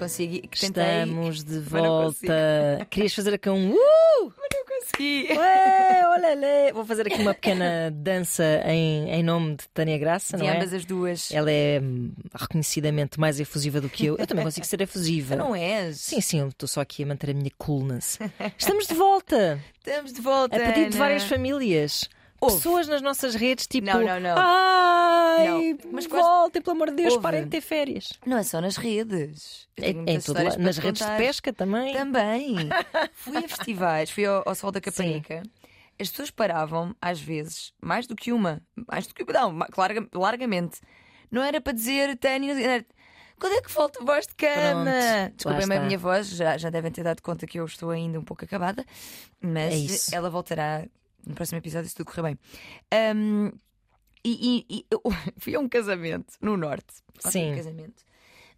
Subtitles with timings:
[0.00, 0.48] consigo.
[0.48, 2.86] Que tentei, Estamos de volta.
[2.90, 3.70] Querias fazer aqui um.
[3.72, 4.32] Uh!
[4.36, 5.28] Mas não consegui.
[5.32, 6.72] Ué, olha.
[6.74, 10.56] Vou fazer aqui uma pequena dança em, em nome de Tânia Graça, De não é?
[10.56, 11.30] ambas as duas.
[11.32, 14.16] Ela é hum, reconhecidamente mais efusiva do que eu.
[14.18, 15.36] Eu também consigo ser efusiva.
[15.36, 15.98] Não és?
[16.00, 18.18] Sim, sim, estou só aqui a manter a minha coolness.
[18.58, 20.56] Estamos de volta Estamos de volta.
[20.56, 21.04] a pedido de Ana.
[21.04, 22.08] várias famílias.
[22.40, 22.56] Ouve.
[22.56, 23.86] Pessoas nas nossas redes, tipo.
[23.86, 24.34] Não, não, não.
[24.38, 25.78] Ai, Não.
[25.92, 27.22] Mas quase- voltem, pelo amor de Deus, Ouve.
[27.22, 28.12] parem de ter férias.
[28.26, 29.68] Não é só nas redes.
[29.76, 31.16] É, tenho em para nas redes de contar.
[31.18, 31.92] pesca também.
[31.92, 32.56] Também.
[33.14, 35.42] Fui a festivais, fui ao, ao Sol da Caparica.
[35.98, 38.62] As pessoas paravam, às vezes, mais do que uma.
[38.90, 40.80] Mais do que Não, ma- larga- largamente.
[41.30, 42.84] Não era para dizer era,
[43.38, 44.84] Quando é que volta a voz de cama?
[44.84, 47.90] Pronto, Desculpem lá a minha voz, já, já devem ter dado conta que eu estou
[47.90, 48.84] ainda um pouco acabada,
[49.40, 50.86] mas É ela voltará
[51.26, 52.38] no próximo episódio se tudo correr bem.
[52.92, 53.50] Ahm,
[54.24, 55.00] e, e- e eu
[55.38, 56.94] fui a um casamento no Norte.
[57.20, 57.52] Sim.
[57.52, 58.02] Um casamento.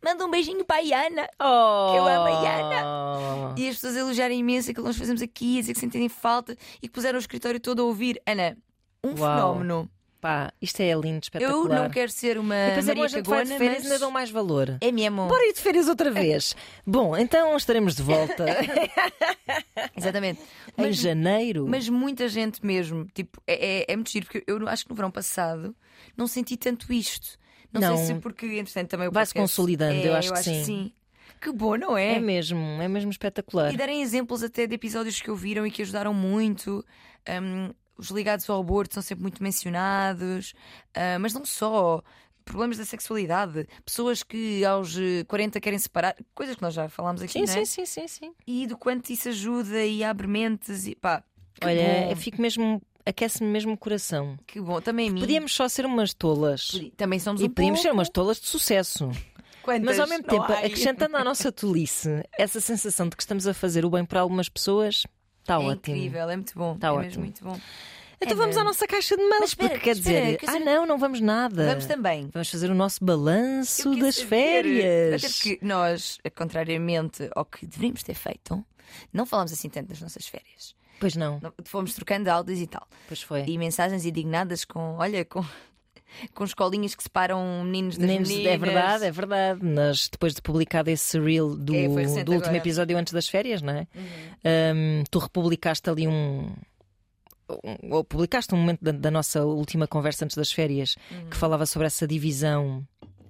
[0.05, 1.29] Manda um beijinho para a Iana.
[1.41, 1.95] Oh.
[1.97, 5.75] eu amo a E as pessoas elogiarem imenso aquilo que nós fazemos aqui, a dizer
[5.75, 8.21] que sentem falta e que puseram o escritório todo a ouvir.
[8.27, 8.57] Ana,
[9.05, 9.17] um Uau.
[9.17, 9.91] fenómeno.
[10.23, 11.77] Pá, isto é lindo, espetacular.
[11.79, 14.11] Eu não quero ser uma E depois Maria vai Cagona, de férias mas ainda dão
[14.13, 14.79] mais valor.
[14.81, 15.27] é mesmo.
[15.27, 16.55] Bora ir de férias outra vez.
[16.87, 18.47] Bom, então estaremos de volta
[19.97, 20.41] Exatamente.
[20.79, 21.67] em Mas, janeiro.
[21.69, 24.97] mas muita gente mesmo, tipo, é, é, é muito giro, porque eu acho que no
[24.97, 25.75] verão passado
[26.17, 27.37] não senti tanto isto.
[27.73, 27.97] Não, Não.
[27.97, 30.63] sei se porque, entretanto, também o Vai-se consolidando, É, eu acho que sim.
[30.65, 30.93] sim.
[31.41, 32.15] Que bom, não é?
[32.15, 33.75] É mesmo, é mesmo espetacular.
[33.75, 36.85] E darem exemplos até de episódios que ouviram e que ajudaram muito.
[37.29, 40.53] Um, os ligados ao aborto são sempre muito mencionados,
[40.95, 42.03] ah, mas não só.
[42.45, 47.23] Problemas da sexualidade, pessoas que aos eh, 40 querem separar, coisas que nós já falámos
[47.23, 47.65] aqui, Sim, não é?
[47.65, 48.33] sim, sim, sim, sim.
[48.45, 51.23] E do quanto isso ajuda e abre mentes e pá,
[51.63, 54.37] Olha, bom, eu fico mesmo, aquece-me mesmo o coração.
[54.45, 54.81] que bom.
[54.81, 55.21] Também a mim.
[55.21, 56.73] Podíamos só ser umas tolas.
[56.97, 57.99] Também somos E um podíamos ser pouco.
[58.01, 59.09] umas tolas de sucesso.
[59.63, 59.85] Quantas?
[59.85, 63.47] Mas ao mesmo Não tempo, há acrescentando à nossa tolice essa sensação de que estamos
[63.47, 65.05] a fazer o bem para algumas pessoas,
[65.43, 65.97] está é ótimo.
[65.97, 66.77] incrível, é muito bom.
[66.79, 67.05] Tá é ótimo.
[67.07, 67.61] mesmo muito bom.
[68.25, 68.65] Então É vamos à mesmo.
[68.71, 71.67] nossa caixa de mails, espera, porque quer espera, dizer, ah não, não vamos nada.
[71.67, 72.31] Vamos também.
[72.33, 75.25] Vamos fazer o nosso balanço das saber, férias.
[75.25, 78.65] Até porque nós, contrariamente ao que deveríamos ter feito,
[79.13, 80.75] não falamos assim tanto das nossas férias.
[81.01, 82.87] Pois não, Não- Fomos trocando áudios e tal.
[83.09, 83.43] pois foi.
[83.45, 85.45] E mensagens indignadas com, olha, com,
[86.35, 88.53] com escolinhas que separam meninos das Meninos, meninas.
[88.53, 89.65] é verdade, é verdade.
[89.65, 91.93] Nós, depois de publicado esse reel do, É, do
[92.33, 92.57] último agora.
[92.57, 93.87] episódio antes das férias, não é?
[93.95, 94.03] Uhum.
[95.01, 96.51] Um, tu republicaste ali um.
[97.91, 101.29] Ou publicaste um momento da, da nossa última conversa antes das férias Uhum.
[101.31, 102.87] que falava sobre essa divisão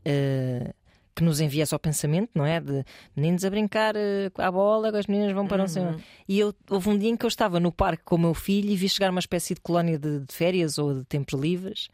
[0.06, 0.74] uh,
[1.14, 2.60] que nos enviasse ao pensamento, não é?
[2.60, 2.84] De
[3.16, 3.98] meninos a brincar uh,
[4.38, 5.88] à bola, as meninas vão para não sei Uhum.
[5.94, 6.04] onde.
[6.28, 8.70] E eu, houve um dia em que eu estava no parque com o meu filho
[8.70, 11.88] e vi chegar uma espécie de colónia de, de férias ou de tempos livres.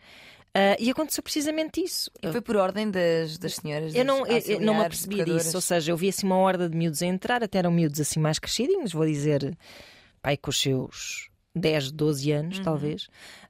[0.58, 2.10] Uh, e aconteceu precisamente isso.
[2.20, 3.94] E foi por ordem das, das senhoras.
[3.94, 6.76] Eu não, eu- não me apercebi disso, ou seja, eu vi assim uma horda de
[6.76, 9.56] miúdos a entrar, até eram miúdos assim mais crescidinhos, vou dizer,
[10.20, 12.38] pai com os seus 10, 12 Uhum.
[12.40, 13.06] anos, talvez.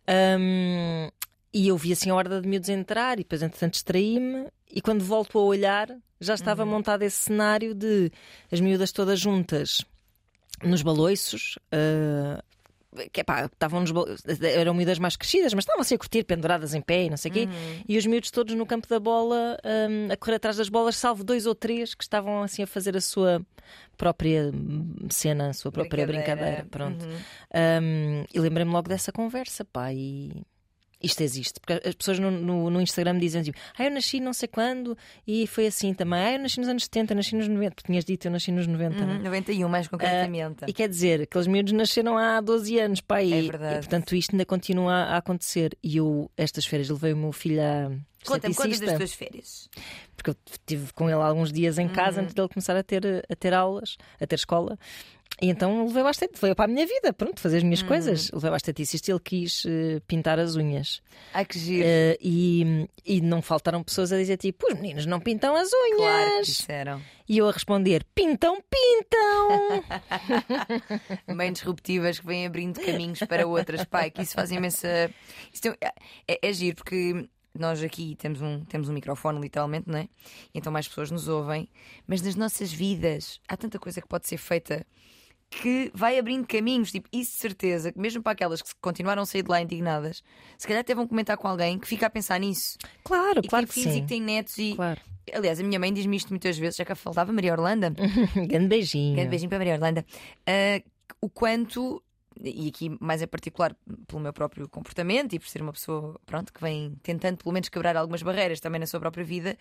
[0.06, 1.08] Ahm,
[1.54, 4.46] e eu vi assim a horda de miúdos entrar e depois, entretanto, distraí-me.
[4.70, 5.88] E quando volto a olhar,
[6.20, 6.70] já estava Uhum.
[6.70, 8.10] montado esse cenário de
[8.52, 9.78] as miúdas todas juntas
[10.62, 11.58] nos baloiços.
[11.72, 12.42] ah,
[13.12, 13.92] que, epá, estavam nos
[14.42, 17.34] eram miúdas mais crescidas, mas estavam-se a curtir penduradas em pé e não sei o
[17.34, 17.40] quê.
[17.44, 17.82] Uhum.
[17.88, 19.58] E os miúdos todos no campo da bola
[19.90, 22.96] hum, a correr atrás das bolas, salvo dois ou três que estavam assim a fazer
[22.96, 23.42] a sua
[23.96, 24.50] própria
[25.10, 26.66] cena, a sua própria brincadeira.
[26.70, 27.04] Pronto.
[27.04, 27.18] Uhum.
[27.82, 30.42] Hum, e lembrei-me logo dessa conversa, pá, e
[31.02, 31.60] isto existe.
[31.60, 34.96] Porque as pessoas no, no, no Instagram dizem tipo, ah, eu nasci não sei quando
[35.26, 36.18] e foi assim também.
[36.18, 37.74] Ah, eu nasci nos anos 70, nasci nos 90.
[37.76, 38.96] Tu tinhas dito, eu nasci nos 90.
[39.04, 39.16] não é?
[39.16, 40.64] Uhum, 91, mais concretamente.
[40.66, 43.74] E quer dizer, aqueles miúdos nasceram há 12 anos, pá, e, É verdade.
[43.74, 45.76] e, portanto isto ainda continua a, a acontecer.
[45.82, 47.90] E eu, estas férias, levei o meu filho a
[48.26, 49.70] Conta-me, conta das tuas férias.
[50.16, 52.24] porque eu estive com ele alguns dias em casa Uhum.
[52.24, 54.76] antes dele começar a ter, a ter aulas, a ter escola.
[55.40, 57.86] E então levei bastante, foi para a minha vida, pronto, fazer as minhas Uhum.
[57.88, 58.28] coisas.
[58.32, 58.96] Levei bastante isso.
[59.08, 61.00] Ele quis eh, pintar as unhas.
[61.32, 61.84] Ai, que giro.
[61.86, 65.96] Eh, e, e não faltaram pessoas a dizer tipo: os meninos não pintam as unhas.
[65.98, 67.02] claro disseram.
[67.28, 69.84] E eu a responder: pintam, pintam.
[71.36, 73.84] Bem disruptivas que vêm abrindo caminhos para outras.
[73.84, 75.10] Pai, que isso faz imensa.
[75.52, 75.76] Isso tem-
[76.26, 80.08] é, é giro, porque nós aqui temos um, temos um microfone, literalmente, não é?
[80.54, 81.68] E então mais pessoas nos ouvem.
[82.06, 84.86] Mas nas nossas vidas há tanta coisa que pode ser feita
[85.50, 86.92] que vai abrindo caminhos.
[86.92, 90.22] Tipo, isso de certeza, que mesmo para aquelas que continuaram a sair de lá indignadas,
[90.56, 92.76] se calhar até vão comentar com alguém que fica a pensar nisso.
[93.04, 94.02] claro, E claro que que filhos e sim.
[94.02, 94.58] que tem netos.
[94.58, 94.74] E...
[94.74, 95.00] Claro.
[95.32, 97.94] Aliás, a minha mãe diz-me isto muitas vezes, já que faltava Maria Orlando.
[98.48, 99.14] Grande beijinho.
[99.14, 100.04] Grande beijinho para Maria Orlando.
[100.46, 100.82] Ah,
[101.20, 102.02] o quanto,
[102.42, 106.52] e aqui mais em particular pelo meu próprio comportamento e por ser uma pessoa pronto,
[106.52, 109.56] que vem tentando pelo menos quebrar algumas barreiras também na sua própria vida,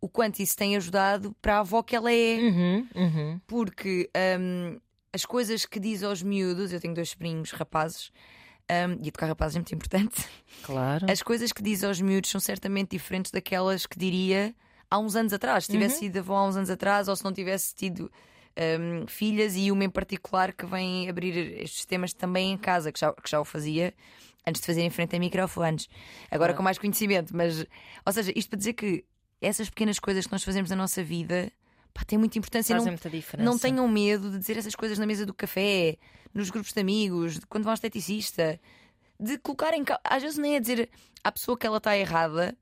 [0.00, 2.36] o quanto isso tem ajudado para a avó que ela é.
[2.36, 3.40] Uhum, uhum.
[3.46, 4.78] Porque hum,
[5.12, 8.10] as coisas que diz aos miúdos, eu tenho dois sobrinhos rapazes,
[8.70, 10.24] hum, e educar rapazes é muito importante.
[10.62, 11.10] Claro.
[11.10, 14.54] As coisas que diz aos miúdos são certamente diferentes daquelas que diria
[14.90, 15.64] há uns anos atrás.
[15.64, 18.10] Se tivesse sido avó há uns anos atrás, ou se não tivesse tido
[18.56, 23.00] hum, filhas, e uma em particular que vem abrir estes temas também em casa, que
[23.00, 23.94] já, que já o fazia
[24.46, 25.88] antes de fazer em frente a microfones.
[26.30, 27.66] Agora com mais conhecimento, mas,
[28.04, 29.04] ou seja, isto para dizer que
[29.40, 31.50] essas pequenas coisas que nós fazemos na nossa vida
[31.96, 32.74] pá, têm muita importância.
[32.74, 33.50] Fazem Não, muita diferença.
[33.50, 35.96] não tenham medo de dizer essas coisas na mesa do café,
[36.34, 38.60] nos grupos de amigos, de quando vão ao esteticista,
[39.18, 39.82] de colocarem.
[39.84, 40.90] ca- Às vezes nem é dizer
[41.24, 42.54] à pessoa que ela está errada,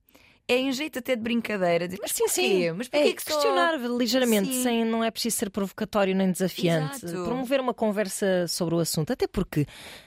[0.47, 1.89] é em jeito até de brincadeira.
[1.89, 2.71] Dizer, mas Sim, sim.
[2.73, 3.31] Mas porquê é que só...
[3.33, 4.63] questionar ligeiramente, Sim.
[4.63, 7.05] sem, não é preciso ser provocatório nem desafiante.
[7.07, 7.25] Exato.
[7.25, 9.13] Promover uma conversa sobre o assunto.
[9.13, 9.67] Até porque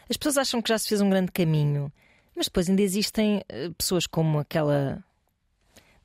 [0.09, 1.91] as pessoas acham que já se fez um grande caminho,
[2.35, 5.03] mas depois ainda existem eh, pessoas como aquela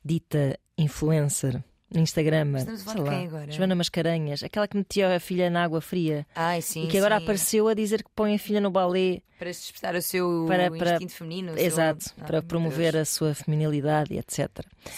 [0.03, 3.51] dita influencer no Instagram, Estamos a falar de lá, quem agora?
[3.51, 7.17] Joana Mascarenhas, aquela que metia a filha na água fria Ai, sim, e que agora
[7.17, 7.23] sim.
[7.23, 10.71] apareceu a dizer que põe a filha no balé Para se despertar o seu Para-
[10.71, 11.51] para- instinto feminino.
[11.51, 13.01] o seu- exato, Ai, para promover Deus.
[13.09, 14.49] a sua feminilidade, etc.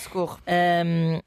[0.04, 0.40] Socorro.
[0.86, 1.20] Um,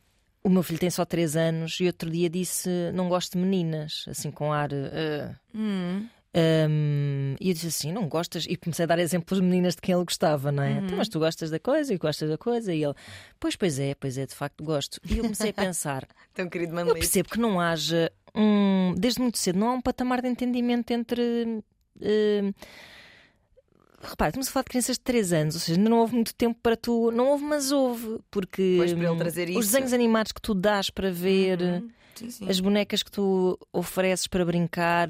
[0.45, 4.05] o meu filho tem só 3 anos e outro dia disse não gosto de meninas,
[4.09, 4.71] assim com ar.
[4.73, 6.07] uh, Hum.
[6.35, 8.45] Um, e eu disse assim: não gostas?
[8.49, 10.73] E comecei a dar exemplos meninas de quem ele gostava, não é?
[10.73, 10.85] Uhum.
[10.85, 12.73] Então, mas tu gostas da coisa e gostas da coisa.
[12.75, 12.95] E ele,
[13.41, 15.01] pois, pois é, pois é, de facto gosto.
[15.09, 18.95] E eu comecei a pensar: Tão querido eu percebo que não haja um.
[18.97, 21.23] Desde muito cedo, não há um patamar de entendimento entre.
[21.97, 22.55] uh,
[24.01, 26.33] Repara, estamos a falar de crianças de 3 anos, ou seja, ainda não houve muito
[26.33, 27.11] tempo para tu.
[27.11, 29.61] Não houve, mas houve, porque Pois, para ele trazer os isso.
[29.73, 31.91] desenhos animados que tu dás para ver, Uhum.
[32.15, 32.49] Sim, sim.
[32.49, 35.09] as bonecas que tu ofereces para brincar,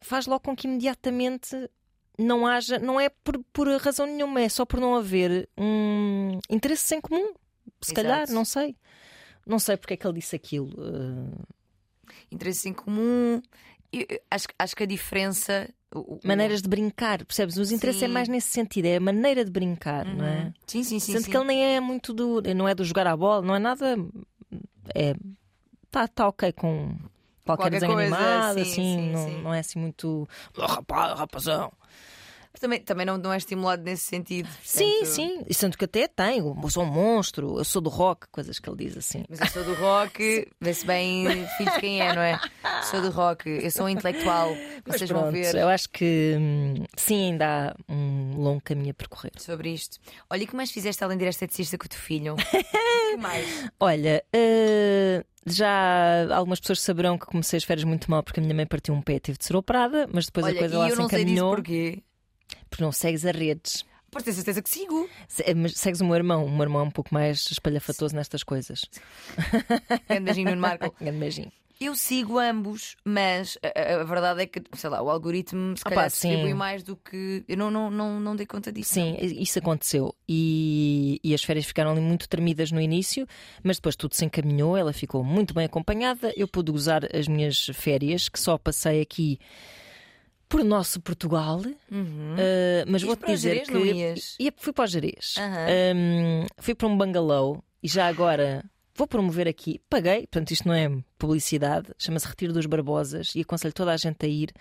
[0.00, 1.56] faz logo com que imediatamente
[2.18, 6.94] não haja, não é por, por razão nenhuma, é só por não haver um interesse
[6.94, 7.32] em comum.
[7.80, 7.94] Se Exato.
[7.94, 8.76] calhar, não sei.
[9.46, 10.68] Não sei porque é que ele disse aquilo.
[10.78, 11.42] Uh,
[12.30, 13.40] Interesses em comum.
[13.92, 15.68] Eu- eu acho, acho que a diferença.
[15.94, 17.56] o- o- maneiras de brincar, percebes?
[17.56, 18.12] Os interesses é Sim.
[18.12, 20.38] mais nesse sentido, é a maneira de brincar, não é?
[20.44, 20.52] Uhum.
[20.66, 21.12] Sim, sim, sim.
[21.12, 21.30] Sendo sim.
[21.30, 22.42] que ele nem é muito do.
[22.54, 23.96] Não é do jogar à bola, não é nada.
[24.94, 25.14] É.
[25.86, 26.94] Está tá ok com
[27.56, 29.42] qualquer, Qualquer desenho coisa, animado, sim, assim, sim, não, sim.
[29.42, 30.28] não é assim muito.
[30.56, 31.72] "Oh, rapaz, rapazão.
[32.58, 34.48] Também, também não, não é estimulado nesse sentido.
[34.62, 35.42] Sim, portanto- sim.
[35.48, 38.68] E sendo que até tem, eu sou um monstro, eu sou do rock, coisas que
[38.68, 39.24] ele diz assim.
[39.28, 41.26] Mas eu sou do rock, vê-se bem
[41.56, 42.40] filho de quem é, não é?
[42.90, 44.50] Sou do rock, eu sou um intelectual.
[44.86, 48.90] Mas Vocês vão pronto, ver eu acho que hum, sim, ainda há um longo caminho
[48.90, 49.32] a percorrer.
[49.38, 49.98] sobre isto.
[50.30, 52.36] Olha, e que mais fizeste além de ir esteticista com o teu filho?
[53.08, 53.70] Que mais?
[53.80, 58.54] Olha, eh, já algumas pessoas saberão que comecei as férias muito mal porque a minha
[58.54, 60.88] mãe partiu um pé e tive de ser operada, mas depois Olha, a coisa lá
[60.90, 62.02] eu se não sei disso encaminhou porquê.
[62.68, 63.84] Porque não segues as redes.
[64.10, 65.08] Por ter certeza que sigo.
[65.28, 68.42] Se- mas segues o meu irmão, o meu irmão é um pouco mais espalhafatoso nestas
[68.42, 68.82] coisas.
[70.08, 70.94] Grande beijinho no Marco.
[71.00, 71.52] Grande beijinho.
[71.80, 75.90] Eu sigo ambos, mas a, a- verdade é que, sei lá, o algoritmo se Opa,
[75.90, 76.28] calhar sim.
[76.30, 77.44] distribui mais do que.
[77.46, 78.94] Eu não, não, não, não dei conta disso.
[78.94, 80.12] Sim, isso aconteceu.
[80.28, 83.28] E, e as férias ficaram ali muito tremidas no início,
[83.62, 86.32] mas depois tudo se encaminhou, ela ficou muito bem acompanhada.
[86.36, 89.38] Eu pude gozar as minhas férias, que só passei aqui
[90.48, 91.60] por nosso Portugal.
[91.90, 92.34] Uhum.
[92.34, 94.36] Uh, mas vou-te dizer que não ias?
[94.38, 95.34] ia, fui para o Jerez.
[95.38, 95.66] Aham.
[95.96, 99.80] Um, fui para um bangalô e já agora vou promover aqui.
[99.88, 104.24] Paguei, portanto, isto não é publicidade, chama-se Retiro dos Barbosas e aconselho toda a gente
[104.24, 104.52] a ir,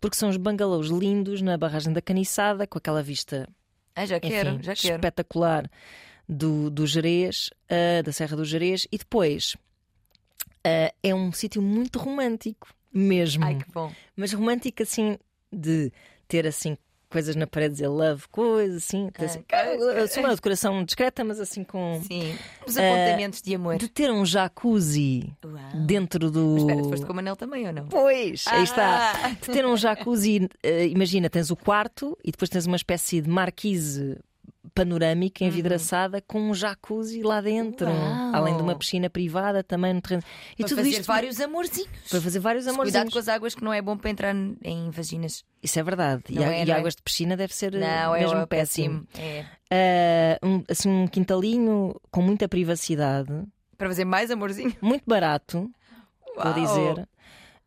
[0.00, 3.48] porque são os bangalôs lindos na barragem da Caniçada, com aquela vista
[3.96, 4.94] Ah, já quero, enfim, já quero.
[4.96, 5.68] espetacular
[6.28, 9.56] do, do Jerez, ah, da Serra do Jerez, e depois
[10.64, 13.44] ah, é um sítio muito romântico, mesmo.
[13.44, 13.92] Ai, que bom.
[14.16, 15.16] Mas romântico assim,
[15.52, 15.92] de
[16.28, 16.76] ter assim
[17.08, 19.10] coisas na parede, dizer love, coisas assim.
[19.10, 22.00] ter, assim Ah, assim, uma decoração discreta, mas assim com.
[22.06, 22.34] Sim.
[22.66, 23.76] Os Eh, apontamentos de amor.
[23.76, 25.56] De ter um jacuzzi Uau.
[25.86, 26.52] dentro do.
[26.54, 27.86] Mas espera, foste com o Manel também ou não?
[27.88, 29.12] Pois, aí está.
[29.24, 29.28] Ah!
[29.28, 33.28] De ter um jacuzzi, eh, imagina, tens o quarto e depois tens uma espécie de
[33.28, 34.18] marquise
[34.74, 37.94] panorâmica envidraçada com um jacuzzi lá dentro, Uhum.
[37.94, 38.34] Uau.
[38.36, 40.22] além de uma piscina privada também no terreno.
[40.52, 41.90] E para tudo fazer isto vários amorzinhos.
[42.08, 43.12] para fazer vários Cuidado amorzinhos.
[43.12, 45.44] com as águas que não é bom para entrar em vaginas.
[45.62, 46.22] Isso é verdade.
[46.28, 46.74] E, Não é, e é?
[46.74, 49.06] águas de piscina deve ser eh, Não, é mesmo é péssimo.
[49.12, 49.46] péssimo.
[49.70, 50.38] É.
[50.40, 53.32] Ah, um, assim, um quintalinho com muita privacidade,
[53.76, 54.74] Para fazer mais amorzinho.
[54.80, 55.70] muito barato,
[56.36, 56.54] vou Uau.
[56.54, 57.08] dizer.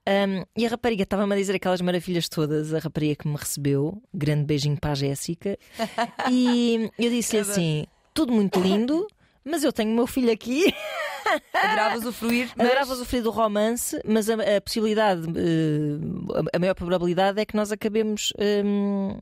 [0.08, 4.02] Um, e a rapariga estava-me a dizer aquelas maravilhas todas, a rapariga que me recebeu,
[4.14, 5.58] grande beijinho para a Jéssica,
[6.30, 9.08] e eu disse-lhe assim: tudo muito lindo,
[9.44, 10.72] mas eu tenho o meu filho aqui,
[11.54, 12.52] Adorava usufruir.
[12.56, 17.56] mas- adorava usufruir do romance, mas a, a possibilidade, eh, a- maior probabilidade é que
[17.56, 18.32] nós acabemos.
[18.64, 19.18] hum,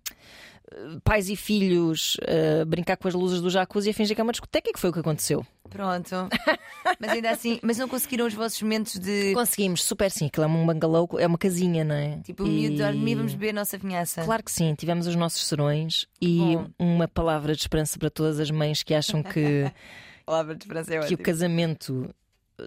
[1.03, 2.17] pais e filhos
[2.61, 4.73] a brincar com as luzes do jacuzzi e a fingir que é uma discoteca, e
[4.73, 5.45] que foi o que aconteceu.
[5.69, 6.29] Pronto.
[6.99, 9.33] mas ainda assim, mas não conseguiram os vossos momentos de.
[9.33, 10.27] Conseguimos, super sim.
[10.27, 12.19] Aquilo é um bangalô, é uma casinha, não é?
[12.23, 14.23] Tipo, o miúdo dormir, vamos beber a nossa vinhaça.
[14.23, 16.67] Claro que sim, tivemos os nossos serões e Bom.
[16.79, 19.71] uma palavra de esperança para todas as mães que acham que,
[20.25, 22.09] Palavra de esperança é que o casamento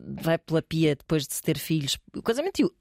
[0.03, 1.99] vai pela pia depois de se ter filhos.
[2.15, 2.73] O casamento,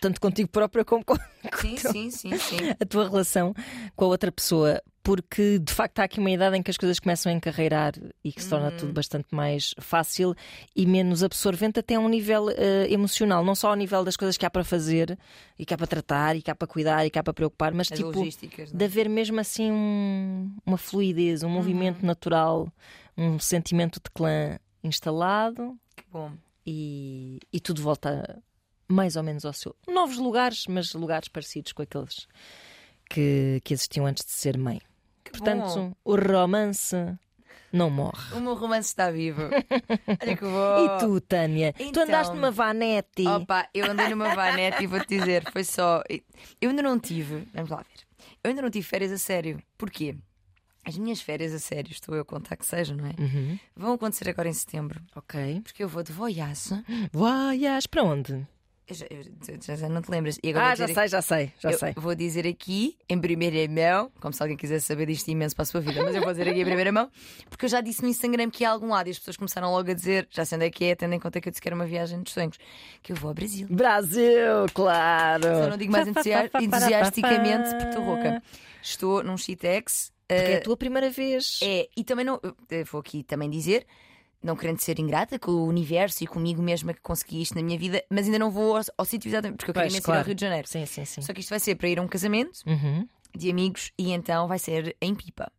[0.00, 1.14] tanto contigo própria como com
[1.60, 2.56] Sim, sim, sim, sim.
[2.80, 3.54] a tua relação
[3.96, 6.98] com a outra pessoa, porque de facto há aqui uma idade em que as coisas
[7.00, 10.34] começam a encarreirar e que se torna tudo bastante mais fácil
[10.76, 14.36] e menos absorvente, até a um nível eh, emocional, não só ao nível das coisas
[14.36, 15.18] que há para fazer
[15.58, 17.72] e que há para tratar e que há para cuidar e que há para preocupar,
[17.72, 18.84] mas As tipo de é?
[18.84, 22.70] haver mesmo assim um- uma fluidez, um movimento natural,
[23.16, 26.30] um sentimento de clã instalado Que bom.
[26.70, 28.42] E, e tudo volta
[28.86, 29.74] mais ou menos ao seu.
[29.88, 32.26] Novos lugares, mas lugares parecidos com aqueles
[33.08, 34.80] que, que existiam antes de ser mãe.
[35.24, 35.92] Que Portanto, bom.
[36.04, 36.94] o romance
[37.72, 38.34] não morre.
[38.36, 39.42] O meu romance está vivo.
[40.22, 40.84] Olha que bom.
[40.96, 41.72] E tu, Tânia?
[41.72, 42.02] Tu Então.
[42.02, 43.26] andaste numa vanete.
[43.26, 46.02] Opa, eu andei numa vanete e vou-te dizer, foi só.
[46.60, 47.46] Eu ainda não tive.
[47.54, 48.06] Vamos lá ver.
[48.44, 49.62] Eu ainda não tive férias a sério.
[49.76, 50.16] Porquê?
[50.88, 53.14] As minhas férias a sério, estou eu a contar que sejam, não é?
[53.20, 53.58] Uhum.
[53.76, 55.00] Vão acontecer agora em setembro.
[55.14, 55.60] Ok.
[55.62, 56.70] Porque eu vou de voyage.
[57.12, 58.46] Vaias para onde?
[58.90, 60.38] Eu já, eu- já- não te lembras.
[60.56, 61.92] Ah, já sei, já sei, já eu sei.
[61.94, 65.66] Vou dizer aqui, em primeira mão, como se alguém quisesse saber disto imenso para a
[65.66, 67.10] sua vida, mas eu vou dizer aqui em primeira mão,
[67.50, 69.70] porque eu já disse no Instagram que ia a algum lado e as pessoas começaram
[69.70, 71.60] logo a dizer, já sei onde é que é, tendo em conta que eu disse
[71.60, 72.56] que era uma viagem dos sonhos,
[73.02, 73.66] que eu vou ao Brasil.
[73.70, 75.42] Brasil, claro.
[75.42, 78.42] Só não digo mais entusias- entusiasticamente porque estou rouca.
[78.82, 80.10] Estou num Shitex.
[80.28, 81.58] Porque é a tua primeira vez.
[81.62, 82.38] é, e também não.
[82.92, 83.86] Vou aqui também dizer,
[84.42, 87.78] não querendo ser ingrata com o universo e comigo mesma que consegui isto na minha
[87.78, 90.20] vida, mas ainda não vou ao, ao sítio exatamente, porque eu queria mesmo ir claro.
[90.20, 90.68] ao Rio de Janeiro.
[90.68, 91.22] Sim, sim, sim.
[91.22, 93.08] Só que isto vai ser para ir a um casamento Uhum.
[93.34, 95.50] de amigos e então vai ser em Pipa.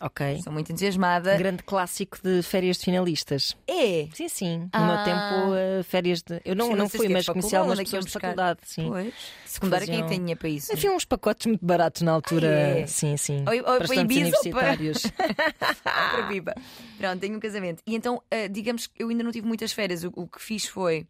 [0.00, 0.34] Ok.
[0.34, 1.36] Estou muito entusiasmada.
[1.38, 3.56] Grande clássico de férias de finalistas.
[3.66, 4.06] É!
[4.12, 4.58] Sim, sim.
[4.58, 4.86] No Ah.
[4.86, 6.38] meu tempo, eh, férias de.
[6.44, 8.88] Eu não, Sim, não fui, é mas conheci algumas pessoas de faculdade, sim.
[8.88, 9.14] Pois.
[9.46, 10.70] Secundária, quem Faziam- tem dinheiro para isso?
[10.72, 12.46] Havia uns pacotes muito baratos na altura.
[12.46, 12.86] Ah, é?
[12.86, 13.42] Sim, sim.
[13.46, 15.02] Ou- ou para Ibiza ou para- universitários.
[15.82, 16.54] para Pipa.
[16.98, 17.82] Pronto, tenho um casamento.
[17.86, 20.04] E então, ah, digamos que eu ainda não tive muitas férias.
[20.04, 21.06] O, o que fiz foi.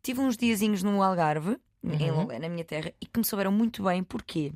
[0.00, 2.22] Tive uns diazinhos no Algarve, em Uhum.
[2.22, 4.02] Lolé, na minha terra, e que me souberam muito bem.
[4.04, 4.52] Porquê?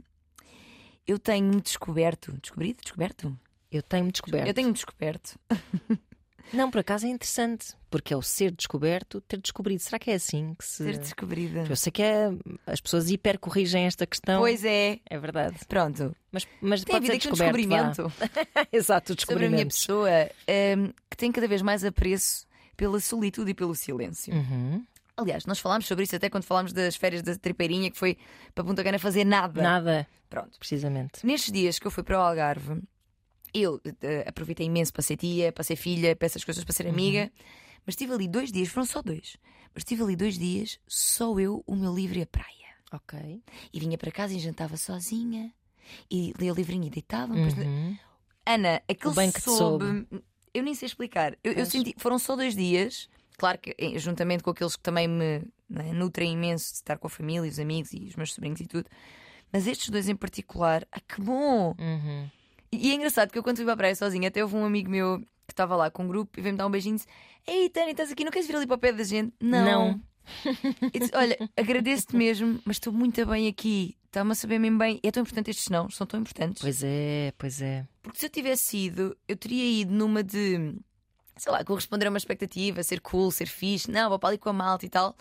[1.06, 2.32] Eu tenho-me descoberto.
[2.40, 2.80] Descobrido?
[2.82, 3.37] Descoberto?
[3.76, 4.47] Eu tenho-me descoberto.
[4.47, 5.38] Eu tenho-me descoberto.
[6.52, 9.83] Não, por acaso é interessante, porque é o ser descoberto, ter descobrido.
[9.83, 10.85] Será que é assim que se.
[10.85, 11.66] Ser descobrida.
[11.68, 12.28] Eu sei que é...
[12.66, 14.40] as pessoas hipercorrigem esta questão.
[14.40, 15.00] Pois é.
[15.11, 15.56] É verdade.
[15.68, 16.14] Pronto.
[16.30, 18.12] Mas, mas Tem a pode vida ser aqui um descobrimento.
[18.73, 19.75] Exato, o sobre a minha descobrimento.
[19.75, 20.11] pessoa
[20.78, 24.33] hum, que tem cada vez mais apreço pela solitude e pelo silêncio.
[24.33, 24.85] Uhum.
[25.16, 28.18] Aliás, nós falámos sobre isso até quando falámos das férias da tripeirinha que foi
[28.54, 29.62] para Punta Cana fazer nada.
[29.62, 30.59] Nada, Pronto.
[30.59, 31.25] precisamente.
[31.25, 32.83] Nestes dias que eu fui para o Algarve,
[33.63, 36.87] eu eh, aproveitei imenso para ser tia, para ser filha, para essas coisas, para ser
[36.87, 37.31] amiga.
[37.85, 39.37] Mas estive ali dois dias, foram só dois.
[39.75, 42.47] Mas estive ali dois dias, só eu, o meu livro e a praia.
[42.93, 43.43] Ok.
[43.73, 45.53] E vinha para casa e jantava sozinha.
[46.11, 47.41] E lia o livrinho e deitava-me.
[47.41, 47.97] Uhum.
[48.45, 50.07] Ana, aquele O bem que te soube.
[50.53, 51.37] Eu nem sei explicar.
[51.45, 51.95] Eu, eu senti.
[51.99, 53.09] Foram só dois dias.
[53.37, 57.11] Claro que juntamente com aqueles que também me né, nutrem imenso de estar com a
[57.11, 58.89] família, os amigos e os meus sobrinhos e tudo.
[59.53, 61.75] Mas estes dois em particular, ah, que bom!
[61.79, 62.31] Uhum.
[62.73, 64.90] E, é engraçado que eu quando fui para a praia sozinha, até houve um amigo
[64.90, 67.08] meu que estava lá com um grupo e veio-me dar um beijinho e disse:
[67.46, 69.32] Ei, Tânia, estás aqui, não queres vir ali para o pé da gente?
[69.40, 69.64] Não.
[69.64, 70.00] Não.
[70.92, 73.96] E disse, Olha, agradeço-te mesmo, mas estou muito bem aqui.
[74.06, 74.99] Está-me a saber mesmo bem.
[75.02, 76.62] E é tão importante estes não, são tão importantes.
[76.62, 77.87] Pois é, pois é.
[78.02, 80.75] Porque se eu tivesse ido, eu teria ido numa de,
[81.37, 84.49] sei lá, corresponder a uma expectativa, ser cool, ser fixe, não, vou para ali com
[84.49, 85.14] a malta e tal.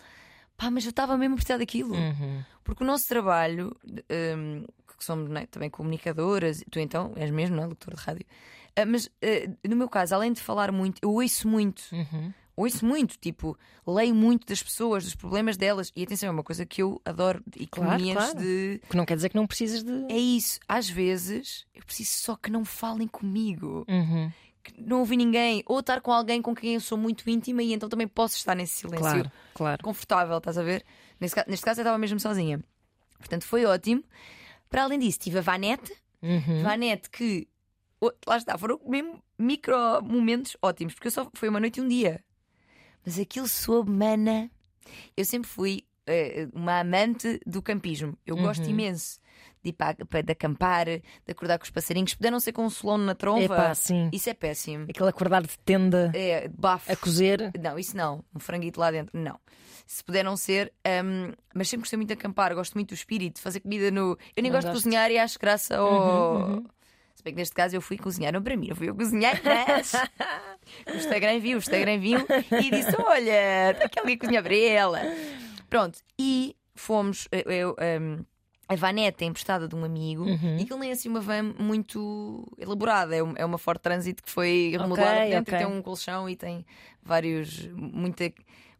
[0.56, 1.94] Pá, mas eu estava mesmo a precisar daquilo.
[1.94, 2.42] Uhum.
[2.64, 3.76] Porque o nosso trabalho,
[4.10, 4.64] hum,
[4.96, 7.66] que somos né, também comunicadoras, tu então és mesmo, não é?
[7.66, 8.26] Locutor de rádio.
[8.74, 11.82] Ah, mas ah, no meu caso, além de falar muito, eu ouço muito.
[11.92, 12.32] Uhum.
[12.58, 13.54] Ouço muito, tipo,
[13.86, 15.92] leio muito das pessoas, dos problemas delas.
[15.94, 18.38] E atenção, é uma coisa que eu adoro e que Claro, claro.
[18.38, 18.80] de.
[18.88, 19.92] Que não quer dizer que não precisas de.
[20.10, 20.58] É isso.
[20.66, 24.32] Às vezes eu preciso só que não falem comigo Uhum.
[24.64, 27.74] que não ouvi ninguém, ou estar com alguém com quem eu sou muito íntima e
[27.74, 29.84] então também posso estar nesse silêncio Claro, claro.
[29.84, 30.82] confortável, estás a ver?
[31.20, 32.58] Neste caso, neste caso eu estava mesmo sozinha.
[33.18, 34.02] Portanto, foi ótimo.
[34.76, 35.90] Para além disso, tive a Vanette,
[36.20, 36.62] Uhum.
[36.62, 37.48] Vanette que
[38.26, 41.88] lá está, foram mesmo micro momentos ótimos, porque eu só foi uma noite e um
[41.88, 42.22] dia.
[43.02, 44.50] Mas aquilo soube, mana.
[45.16, 48.18] Eu sempre fui eh, uma amante do campismo.
[48.26, 48.70] Eu gosto Uhum.
[48.72, 49.18] imenso
[49.66, 52.14] de ir para, para de acampar, de acordar com os passarinhos.
[52.14, 54.08] Puder não ser com um solone na tromba, Epá, sim.
[54.12, 54.86] isso é péssimo.
[54.88, 56.90] Aquele acordar de tenda É bafo.
[56.90, 57.50] a cozer.
[57.60, 58.24] Não, isso não.
[58.34, 59.38] Um franguito lá dentro, não.
[59.86, 60.72] Se puder não ser,
[61.04, 64.18] hum, mas sempre gostei muito de acampar, gosto muito do espírito, de fazer comida no.
[64.36, 65.92] Eu nem Não gosto de cozinhar e acho graça ao.
[65.92, 66.66] Uhum, uhum.
[67.14, 69.40] Se bem que neste caso eu fui cozinhar, não para mim, não fui eu cozinhar,
[69.44, 69.92] mas
[70.92, 72.18] o Instagram viu, o Instagram viu
[72.60, 75.00] e disse: Olha, está aqui alguém a cozinhar para ela.
[75.70, 77.26] Pronto, e fomos.
[77.32, 78.24] Eu, eu, um,
[78.68, 80.56] a vaneta é emprestada de um amigo Uhum.
[80.58, 84.22] e aquilo nem é assim uma van muito elaborada, é um- é uma Ford Transit
[84.22, 85.54] que foi remodelada Ok, dentro ok.
[85.54, 86.64] e tem um colchão e tem
[87.02, 87.66] vários.
[87.68, 88.32] Muita,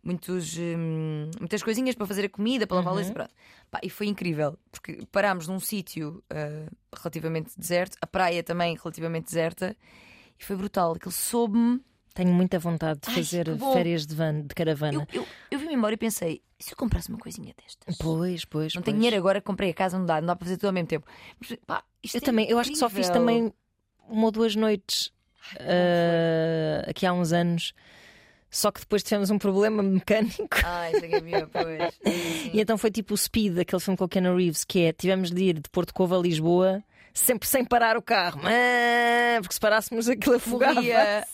[0.02, 3.28] muitos, hum, muitas coisinhas para fazer a comida, para lavar a Uhum.
[3.70, 9.26] Pá, e foi incrível, porque parámos num sítio ah, relativamente deserto, a praia também relativamente
[9.26, 9.76] deserta,
[10.38, 10.92] e foi brutal.
[10.94, 11.80] Aquilo soube-me.
[12.16, 15.06] Tenho muita vontade de Ai, fazer férias de, van, de caravana.
[15.12, 17.96] Eu, eu, eu vi-me embora e pensei: e se eu comprasse uma coisinha destas?
[17.98, 18.74] Pois, pois.
[18.74, 18.84] Não pois.
[18.86, 20.88] tenho dinheiro agora, comprei a casa, não dá, não dá para fazer tudo ao mesmo
[20.88, 21.06] tempo.
[21.38, 23.20] Mas, pá, Eu é também, eu acho que só fiz incrível.
[23.20, 23.52] também
[24.08, 25.12] uma ou duas noites
[25.60, 27.74] ah, aqui há uns anos.
[28.48, 30.48] Só que depois tivemos um problema mecânico.
[30.64, 32.00] Ai, isso é é pior, pois.
[32.54, 35.30] E então foi tipo o Speed, aquele filme com o Keanu Reeves, que é tivemos
[35.30, 36.82] de ir de Porto Covo a Lisboa,
[37.16, 38.40] sempre sem parar o carro.
[38.44, 40.80] Ah, porque se parássemos aquilo afogava.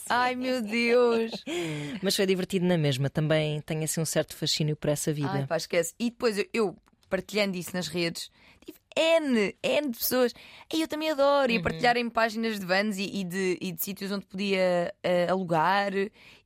[0.09, 1.33] Ai meu Deus.
[2.03, 3.11] Mas foi divertido na mesma.
[3.11, 5.31] Também tenho assim um certo fascínio por essa vida.
[5.33, 5.95] Ai, pá, esquece.
[5.99, 6.77] E depois eu, eu,
[7.11, 8.31] partilhando isso nas redes,
[8.65, 10.33] tive N, N de pessoas.
[10.73, 11.51] E eu também adoro.
[11.51, 15.27] E a partilharem páginas de vans e, e de, e de sítios onde podia eh,
[15.29, 15.93] alugar.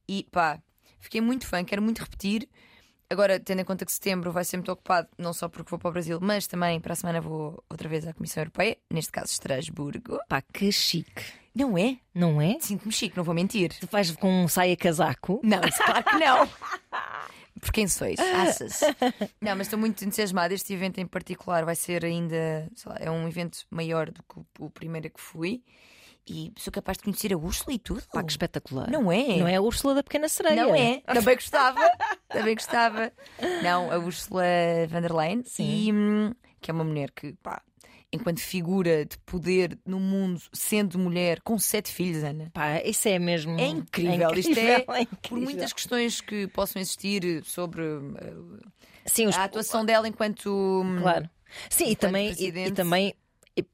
[0.08, 0.58] E pá,
[0.98, 2.48] fiquei muito fã, quero muito repetir.
[3.08, 5.88] Agora, tendo em conta que setembro vai ser muito ocupado, não só porque vou para
[5.88, 9.32] o Brasil, mas também para a semana vou outra vez à Comissão Europeia, neste caso
[9.32, 10.18] Estrasburgo.
[10.28, 11.25] Pá, que chique.
[11.54, 11.98] Não é?
[12.14, 12.58] Não é?
[12.60, 13.72] Sinto-me chique, não vou mentir.
[13.80, 15.40] Tu vais com um saia casaco.
[15.42, 16.48] Não, isso claro que não.
[17.60, 18.18] Por quem sois?
[18.18, 18.80] Achas?
[19.40, 20.52] Não, mas estou muito entusiasmada.
[20.52, 22.70] Este evento em particular vai ser ainda.
[22.75, 25.62] sei lá, é um evento maior do que o, o primeiro a que fui.
[26.28, 28.02] E sou capaz de conhecer a Úrsula e tudo.
[28.12, 28.90] Pá, que espetacular.
[28.90, 29.37] Não é?
[29.37, 30.64] Não é a Úrsula da Pequena Sereia.
[30.64, 31.00] Não é?
[31.06, 31.90] Também gostava.
[32.28, 33.12] Também gostava.
[33.62, 34.42] Não, a Úrsula
[34.88, 35.42] von der Leyen.
[35.59, 37.62] E, hum, que é uma mulher que, pá,
[38.12, 42.50] enquanto figura de poder no mundo, sendo mulher, com sete filhos, Ana.
[42.52, 43.56] Pá, isso é mesmo.
[43.61, 44.30] É incrível.
[44.35, 45.43] Isto é, incrível, é Por incrível.
[45.45, 48.58] muitas questões que possam existir sobre uh,
[49.04, 50.50] Sim, os- a atuação dela enquanto.
[50.50, 51.30] hum, Claro.
[51.71, 53.15] Sim, e enquanto também, e, e também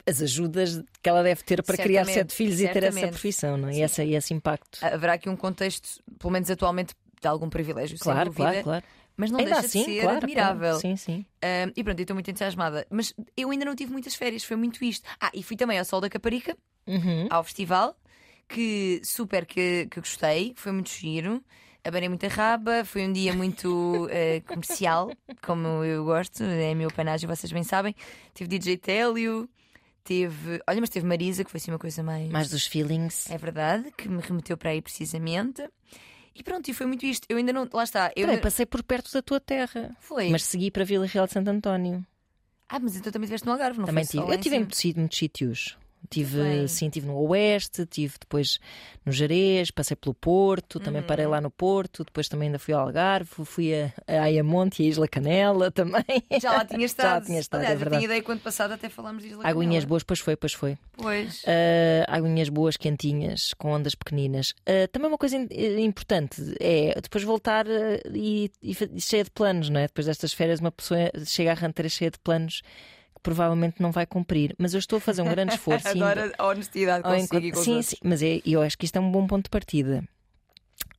[0.07, 3.11] as ajudas que ela deve ter para criar Certamente, sete filhos e ter essa certamente.
[3.11, 3.75] profissão, não é?
[3.75, 4.79] E, essa, e esse impacto.
[4.85, 8.85] Haverá aqui um contexto, pelo menos atualmente, de algum privilégio, claro, dúvida, claro, claro.
[9.17, 10.61] mas não Ainda deixa assim, de ser claro, admirável.
[10.61, 10.79] claro.
[10.81, 11.27] Sim, sim.
[11.45, 12.87] Um, e pronto, eu estou muito entusiasmada.
[12.91, 15.09] Mas eu ainda não tive muitas férias, foi muito isto.
[15.21, 17.29] Ah, e fui também ao Sol da Caparica, Uhum.
[17.31, 17.97] ao festival,
[18.49, 21.43] que super que, que gostei, foi muito giro.
[21.85, 25.11] Abanei muita raba, foi um dia muito eh, comercial,
[25.45, 27.95] como eu gosto, é minha panagem, vocês bem sabem.
[28.35, 29.49] Tive DJ Télio,
[30.05, 30.61] teve.
[30.69, 32.31] Olha, mas teve Marisa, que foi assim uma coisa mais.
[32.31, 33.31] Mais dos feelings.
[33.31, 35.63] É verdade, que me remeteu para aí precisamente.
[36.35, 37.27] E pronto, e foi muito isto.
[37.29, 37.69] Eu ainda não.
[37.73, 38.07] Lá está.
[38.09, 39.95] Eu Também ainda- passei por perto da tua terra.
[40.01, 40.31] Foi.
[40.31, 42.05] Mas segui para Vila Real de Santo António.
[42.69, 44.33] Ah, mas então também estiveste no Algarve, não Também foi tive.
[44.35, 44.79] Eu tive em muitos
[45.19, 45.77] sítios.
[46.11, 46.67] Tive, bem.
[46.69, 48.59] sim, tive no Oeste, tive depois
[49.05, 51.07] no Jerez, passei pelo Porto, também Uhum.
[51.07, 54.87] parei lá no Porto, depois também ainda fui ao Algarve, fui a, a Ayamonte e
[54.87, 56.05] a Isla Canela também.
[56.41, 57.27] Já lá tinha estado.
[57.27, 58.01] tinha estado, é Aliás, eu verdade.
[58.03, 59.87] tinha ideia quando passado até falámos de Isla Aguinhas Canela.
[59.87, 60.77] boas, pois foi, pois foi.
[60.93, 61.43] Pois.
[61.47, 64.55] Ah, aguinhas boas, quentinhas, com ondas pequeninas.
[64.67, 69.69] Ah, também uma coisa eh, importante é depois voltar ah, e, e cheia de planos,
[69.71, 69.87] não é?
[69.87, 72.63] Depois destas férias, uma pessoa chega à ranteira cheia de planos
[73.23, 74.55] provavelmente não vai cumprir.
[74.59, 75.87] Mas eu estou a fazer um grande esforço.
[75.89, 79.01] ainda- Adoro a honestidade consigo encontro- sim, sim, mas é, eu acho que isto é
[79.01, 80.03] um bom ponto de partida.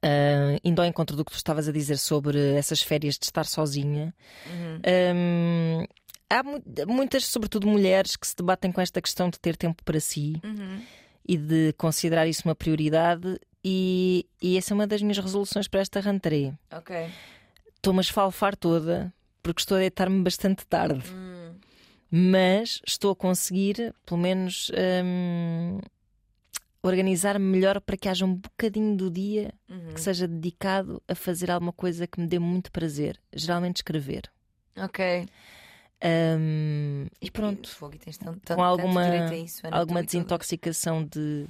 [0.02, 3.46] Ah, indo ao encontro do que tu estavas a dizer sobre essas férias de estar
[3.46, 4.14] sozinha,
[4.48, 4.82] Uhum.
[5.16, 5.86] Hum,
[6.30, 10.00] há mu- muitas, sobretudo mulheres, que se debatem com esta questão de ter tempo para
[10.00, 10.82] si Uhum.
[11.28, 13.40] e de considerar isso uma prioridade.
[13.66, 16.54] E, e essa é uma das minhas resoluções para esta rentrée.
[16.70, 17.10] Ok.
[17.78, 21.33] Estou-me a esfalfar toda porque estou a deitar-me bastante tarde, Hum.
[22.16, 24.72] Mas estou a conseguir, pelo menos,
[25.04, 25.80] hum,
[26.84, 29.94] organizar-me melhor para que haja um bocadinho do dia Uhum.
[29.96, 34.30] que seja dedicado a fazer alguma coisa que me dê muito prazer, geralmente escrever.
[34.78, 35.26] Ok.
[36.38, 37.68] Hum, e pronto.
[37.70, 41.48] Fogo, tens tão, tão, com alguma, tanto isso, alguma desintoxicação de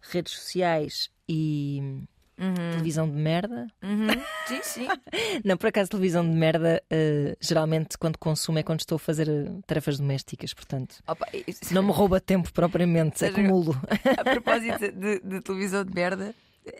[0.00, 2.04] redes sociais e
[2.38, 2.70] Uhum.
[2.72, 3.66] televisão de merda.
[3.82, 4.06] Uhum.
[4.46, 4.86] Sim, sim.
[5.44, 9.28] Não, por acaso, televisão de merda, eh, geralmente quando consumo é quando estou a fazer
[9.28, 11.02] eh, tarefas domésticas, portanto.
[11.06, 13.76] Opa, isso- Não me rouba tempo propriamente, Seja- acumulo.
[14.16, 16.34] A propósito de, de televisão de merda,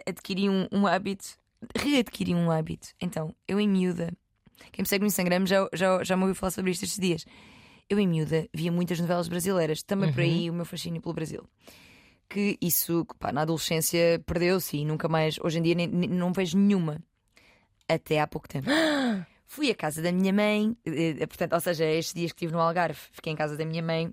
[0.06, 1.24] adquiri um, um hábito,
[1.76, 2.88] readquiri um hábito.
[3.00, 4.12] Então, eu em miúda,
[4.72, 7.24] quem me segue no Instagram já, já, já me ouviu falar sobre isto estes dias.
[7.90, 11.42] Eu em miúda via muitas novelas brasileiras, também por aí o meu fascínio pelo Brasil.
[12.28, 16.32] Que isso, pá, na adolescência perdeu-se e nunca mais, hoje em dia nem- nem- não
[16.32, 16.98] vejo nenhuma.
[17.88, 18.68] Até há pouco tempo.
[19.46, 22.52] Fui à casa da minha mãe, eh, eh, portanto, ou seja, estes dias que estive
[22.52, 24.12] no Algarve, fiquei em casa da minha mãe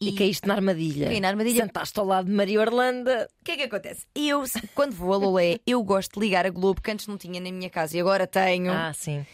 [0.00, 1.08] E, caíste na armadilha.
[1.08, 1.64] Caí na armadilha.
[1.64, 3.10] Sentaste ao lado de Maria Orlando.
[3.10, 4.06] O que é que acontece?
[4.14, 7.40] Eu, quando vou a Lolé, eu gosto de ligar a Globo, que antes não tinha
[7.40, 8.72] na minha casa e agora tenho.
[8.72, 9.26] Ah, sim.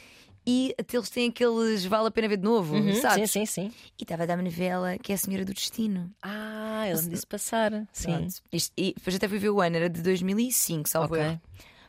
[0.51, 3.31] E eles têm aqueles vale a pena ver de novo, Uhum, sabes?
[3.31, 3.73] Sim, sim, sim.
[3.99, 6.11] E estava a dar uma novela que é a Senhora do Destino.
[6.23, 7.71] Ah, ele me disse passar.
[7.93, 8.29] Sim.
[8.53, 11.23] Isto- e depois até fui ver o ano, era de 2005, salvo Ok.
[11.23, 11.41] erro.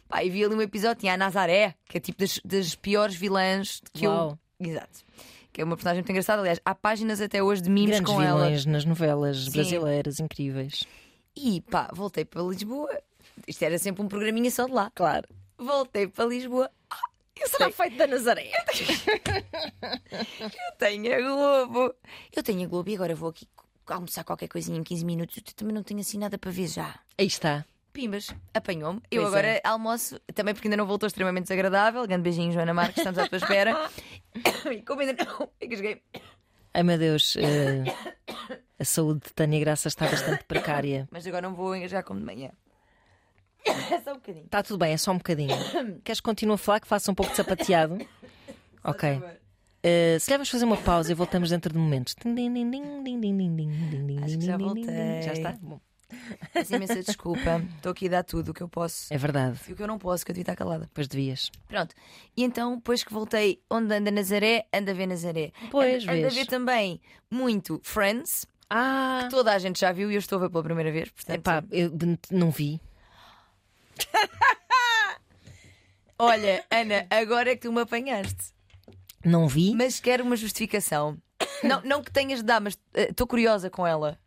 [0.10, 3.16] Pá, e vi ali um episódio, tinha a Nazaré, que é tipo das, das piores
[3.16, 4.38] vilãs que Uau.
[4.60, 4.68] eu.
[4.68, 5.06] Exato.
[5.54, 6.42] Que é uma personagem muito engraçada.
[6.42, 8.44] Aliás, há páginas até hoje de memes Grandes com ela.
[8.44, 9.52] vilões nas novelas Sim.
[9.52, 10.86] brasileiras, incríveis.
[11.36, 12.90] E pá, voltei para Lisboa.
[13.48, 14.92] Isto era sempre um programinha só de lá.
[14.94, 15.28] Claro.
[15.58, 16.70] Voltei para Lisboa.
[16.90, 16.98] Ah,
[17.42, 18.52] eu Será feito da Nazaré.
[20.12, 21.94] Eu tenho a Globo.
[22.36, 23.48] Eu tenho a Globo e agora vou aqui
[23.88, 25.38] almoçar qualquer coisinha em 15 minutos.
[25.38, 27.00] Eu também não tenho assim nada para ver já.
[27.18, 27.66] Aí está.
[27.92, 29.02] Pimbas, apanhou-me.
[29.10, 29.62] Eu Pois agora é.
[29.64, 32.06] almoço, também porque ainda não voltou extremamente desagradável.
[32.08, 33.90] Grande beijinho, Joana Marques, estamos à tua espera.
[34.72, 35.50] e como ainda não.
[35.62, 36.02] engasguei.
[36.72, 37.84] Ai meu Deus, eh,
[38.80, 41.08] a saúde de Tânia Graça está bastante precária.
[41.12, 42.52] Mas agora não vou engasgar como de manhã.
[43.92, 44.46] É só um bocadinho.
[44.46, 45.56] Está tudo bem, é só um bocadinho.
[46.04, 47.98] Queres que continue a falar que faça um pouco de sapateado?
[48.82, 49.22] Ok.
[49.84, 52.16] Eh, se calhar vamos fazer uma pausa e voltamos dentro de momentos.
[54.24, 55.22] Acho que já voltei.
[55.22, 55.52] Já está?
[55.62, 55.80] Bom,
[56.54, 57.62] Peço imensa desculpa.
[57.76, 59.14] Estou aqui a dar tudo o que eu posso.
[59.14, 60.90] é verdade, E o que eu não posso, que eu devia estar calada.
[60.94, 61.52] pois devias.
[61.68, 61.94] Pronto.
[62.38, 65.52] E então, depois que voltei, onde anda Nazaré, anda a ver Nazaré.
[65.70, 68.46] Pois, anda, anda a ver também muito Friends.
[68.70, 71.10] Ah, Toda a gente já viu e eu estou a ver pela primeira vez.
[71.10, 71.92] Portanto, epá, eu
[72.32, 72.80] não vi.
[76.18, 78.54] olha, Ana, agora é que tu me apanhaste.
[79.24, 79.74] Não vi.
[79.76, 81.18] Mas quero uma justificação.
[81.64, 84.18] Não, não que tenhas de dar, mas estou curiosa com ela.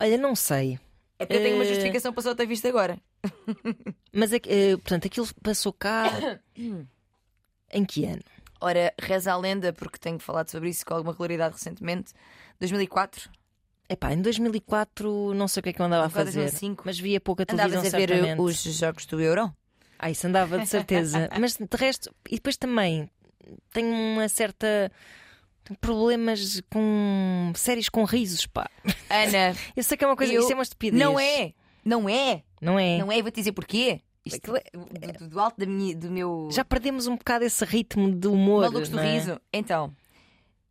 [0.00, 0.78] Olha, não sei.
[1.18, 2.98] É porque eu tenho uma Eh, justificação para só ter visto agora.
[4.12, 4.40] Mas eh,
[4.76, 6.40] portanto, aquilo passou cá.
[7.72, 8.22] em que ano?
[8.60, 12.12] Ora, reza a lenda, porque tenho falado sobre isso com alguma regularidade recentemente.
[12.58, 13.30] 2004.
[13.92, 16.40] Epá, em 2004 não sei o que é que eu andava a 2004, fazer.
[16.50, 16.82] 2005.
[16.86, 17.80] Mas via pouca televisão.
[17.80, 18.40] Andavas a ver certamente.
[18.40, 19.52] os jogos do Euro?
[19.98, 21.28] Ah, isso andava de certeza.
[21.38, 23.08] Mas de resto, e depois também
[23.72, 24.90] tenho uma certa.
[25.64, 28.68] tenho problemas com séries com risos, pá.
[29.08, 31.00] Ana, Eu sei que é uma coisa, Eu- isso é uma estupidez.
[31.00, 31.52] não é.
[31.84, 32.42] Não é.
[32.60, 32.98] Não é.
[32.98, 33.22] Não é.
[33.22, 34.00] Vou-te dizer porquê.
[34.24, 36.48] Isto é do, do- do alto da minha, do meu.
[36.52, 38.62] Já perdemos um bocado esse ritmo de humor.
[38.62, 39.14] Malucos do não é?
[39.14, 39.40] riso.
[39.52, 39.92] Então,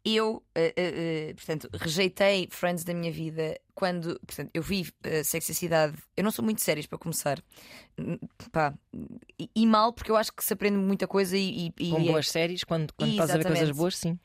[0.03, 5.23] eu, eh, eh, eh, portanto, rejeitei Friends da minha vida quando, portanto, eu vi uh,
[5.23, 5.95] Sexy Cidade.
[6.17, 7.41] Eu não sou muito sérias para começar.
[8.51, 8.73] Pá,
[9.39, 11.71] e, e mal, porque eu acho que se aprende muita coisa e.
[11.79, 14.17] e- Com é- boas séries, quando, quando estás a ver coisas boas, sim.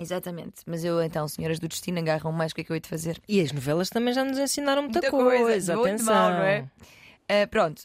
[0.00, 0.62] Exatamente.
[0.66, 2.88] Mas eu, então, Senhoras do Destino, agarram mais o que é que eu hei de
[2.88, 3.20] fazer.
[3.28, 5.42] E as novelas também já nos ensinaram muita, Muita coisa.
[5.44, 6.14] coisa, Atenção.
[6.14, 6.60] mal, não é?
[7.30, 7.82] Uh, pronto.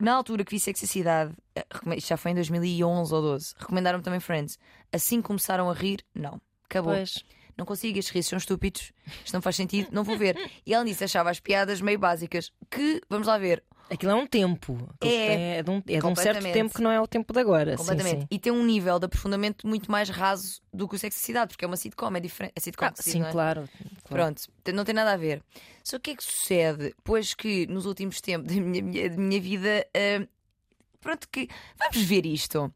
[0.00, 1.32] Na altura que vi Sexy Cidade,
[1.70, 4.58] recome- isto já foi em 2011 ou 12, recomendaram-me também Friends.
[4.90, 6.40] Assim começaram a rir, não.
[6.72, 6.94] Acabou.
[6.94, 7.24] Pois.
[7.56, 8.92] Não consigo, estes risos são estúpidos.
[9.24, 10.38] Isto não faz sentido, não vou ver.
[10.64, 12.50] E ela disse, achava as piadas meio básicas.
[12.70, 14.78] Que, vamos lá ver, Aquilo é um tempo.
[14.94, 15.06] É.
[15.06, 15.18] tem-
[15.58, 17.72] é, de um, é de um certo tempo que não é o tempo de agora.
[17.72, 18.20] Sim, completamente.
[18.22, 18.26] sim.
[18.30, 21.62] E tem um nível de aprofundamento muito mais raso do que o Sexy Cidade, porque
[21.66, 22.52] é uma sitcom, é diferente.
[22.56, 23.30] É sitcom, Ah, sim, é?
[23.30, 23.68] claro.
[24.04, 24.34] claro.
[24.34, 24.42] Pronto,
[24.74, 25.42] não tem nada a ver.
[25.84, 26.94] Só que o que é que sucede?
[27.04, 30.26] Pois que nos últimos tempos da minha, minha, minha vida, ah,
[31.02, 32.72] pronto, que vamos ver isto.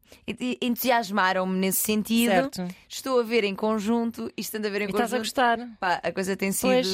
[0.61, 2.29] Entusiasmaram-me nesse sentido.
[2.31, 2.67] Certo.
[2.87, 5.25] Estou a ver em conjunto e estando a ver em E estás a conjunto.
[5.25, 5.57] gostar.
[5.79, 6.67] Pá, a coisa tem sido.
[6.69, 6.87] Pois.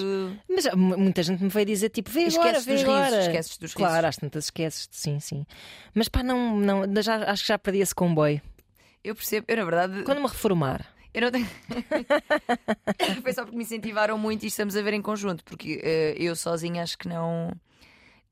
[0.50, 2.96] Mas ah, mu- muita gente me veio dizer tipo, vê agora, Esqueces vê dos risos,
[2.98, 3.22] agora.
[3.22, 3.74] esqueces dos risos.
[3.74, 5.46] Claro, às tantas esqueces, sim, sim.
[5.93, 8.41] Mas pá, não, não já, acho que já perdi esse comboio.
[9.04, 10.04] Eu percebo, eu na verdade.
[10.04, 11.48] Quando me reformar, Eu não tenho.
[13.22, 16.36] Foi só porque me incentivaram muito e estamos a ver em conjunto, porque eh, eu
[16.36, 17.52] sozinha acho que não,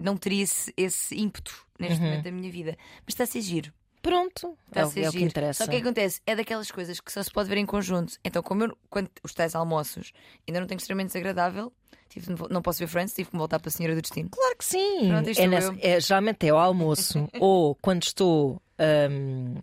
[0.02, 2.06] não teria esse, esse ímpeto neste Uhum.
[2.06, 2.78] momento da minha vida.
[3.06, 3.72] Mas está a ser giro.
[4.02, 5.64] pronto, Está é, a o- ser é o que interessa.
[5.64, 8.14] Só que o que acontece é daquelas coisas que só se pode ver em conjunto.
[8.26, 10.12] Então, como eu, quando os tais almoços
[10.48, 11.72] ainda não tenho extremamente desagradável,
[12.10, 14.30] tive não posso ver Friends, tive que me voltar para a Senhora do Destino.
[14.32, 15.08] Claro que sim.
[15.08, 18.60] Pronto, é nessa- é, geralmente é ao almoço ou quando estou.
[19.12, 19.54] hum,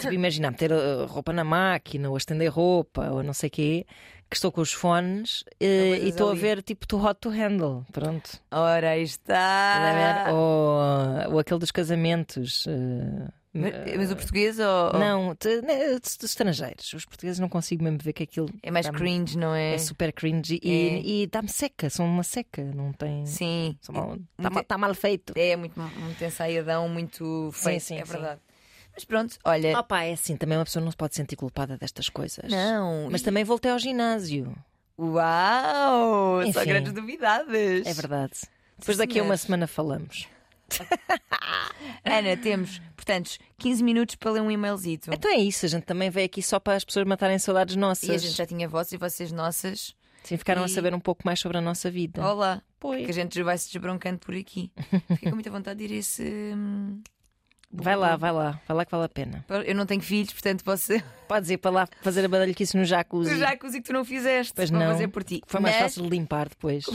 [0.00, 3.86] tipo, imagina, meter uh, roupa na máquina ou estender roupa ou não sei o quê,
[4.28, 7.28] que estou com os fones eh, coisas e estou a ver tipo to hot to
[7.30, 7.84] handle.
[7.92, 8.30] Pronto.
[8.50, 10.24] Ora, está.
[10.24, 10.32] ver?
[10.34, 12.66] Ou, ou aquele dos casamentos.
[12.68, 14.92] eh, Mas, mas o português ou.
[14.98, 15.28] Não,
[15.64, 16.92] né, dos estrangeiros.
[16.92, 19.74] Os portugueses não consigo mesmo ver que aquilo É mais cringe, não é?
[19.74, 21.00] é super cringe e, É.
[21.02, 23.24] e dá-me seca, são uma seca, não tem.
[23.26, 23.76] Sim.
[23.80, 23.92] Está
[24.50, 25.32] mal, tá mal- feito.
[25.36, 28.12] É muito, muito ensaiadão, muito feio, sim, é sim.
[28.96, 29.78] Mas pronto, olha.
[29.78, 32.50] Opa, é assim, também uma pessoa não se pode sentir culpada destas coisas.
[32.50, 34.56] Não, Mas também voltei ao ginásio.
[34.98, 36.42] Uau!
[36.52, 36.68] Só Enfim.
[36.70, 37.86] grandes novidades.
[37.86, 38.32] É verdade.
[38.78, 40.26] Depois daqui a uma semana falamos.
[42.04, 45.10] Ana, temos, portanto, 15 minutos para ler um e-mailzito.
[45.12, 48.08] Então é isso, a gente também veio aqui só para as pessoas matarem saudades nossas.
[48.08, 49.94] E a gente já tinha votos e vocês nossas.
[50.24, 52.26] Sim, ficaram a E- saber um pouco mais sobre a nossa vida.
[52.26, 53.04] Olá, Pois.
[53.04, 54.72] que a gente vai se desbroncando por aqui.
[55.08, 56.52] Fiquei com muita vontade de ir a esse.
[57.78, 59.44] Vai lá, vai lá, vai lá que vale a pena.
[59.66, 60.92] Eu não tenho filhos, portanto posso.
[61.28, 63.36] Podes ir para lá fazer a badalhoquice no jacuzzi.
[63.38, 64.52] Já cozi que tu não fizeste.
[64.54, 64.86] Pois vou não.
[64.92, 65.42] fazer por ti.
[65.46, 66.84] Foi mais Mas- fácil de limpar depois.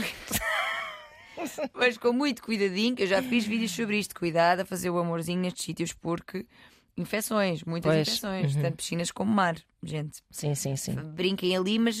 [1.74, 4.14] Mas com muito cuidadinho, que eu já fiz vídeos sobre isto.
[4.14, 6.46] Cuidado a fazer o amorzinho nestes sítios, porque
[6.96, 8.62] infecções, muitas Pois, infecções, uhum.
[8.62, 10.20] tanto piscinas como mar, gente.
[10.30, 10.94] Sim, sim, sim.
[10.94, 11.98] Brinquem ali, mas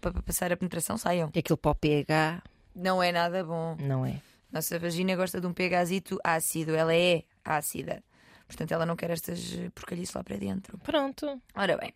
[0.00, 1.30] para passar a penetração saiam.
[1.34, 2.42] E aquilo para o pH,
[2.74, 3.76] Não é nada bom.
[3.80, 4.20] não é?
[4.52, 8.02] Nossa vagina gosta de um pHzito ácido, ela é ácida.
[8.46, 9.40] Portanto, ela não quer estas
[9.74, 10.76] porcalhices lá para dentro.
[10.78, 11.40] Pronto.
[11.54, 11.94] Ora bem,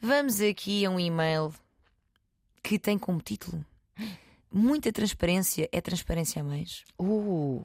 [0.00, 1.52] vamos aqui a um e-mail
[2.62, 3.64] que tem como título
[4.50, 6.84] Muita transparência é transparência a mais.
[6.96, 7.60] Uh.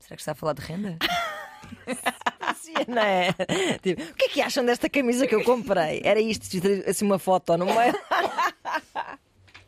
[0.00, 0.98] Será que está a falar de renda?
[2.88, 3.32] Não é?
[3.80, 6.00] Tipo, o que é que acham desta camisa que eu comprei?
[6.04, 6.46] Era isto,
[6.86, 7.94] assim uma foto no meio.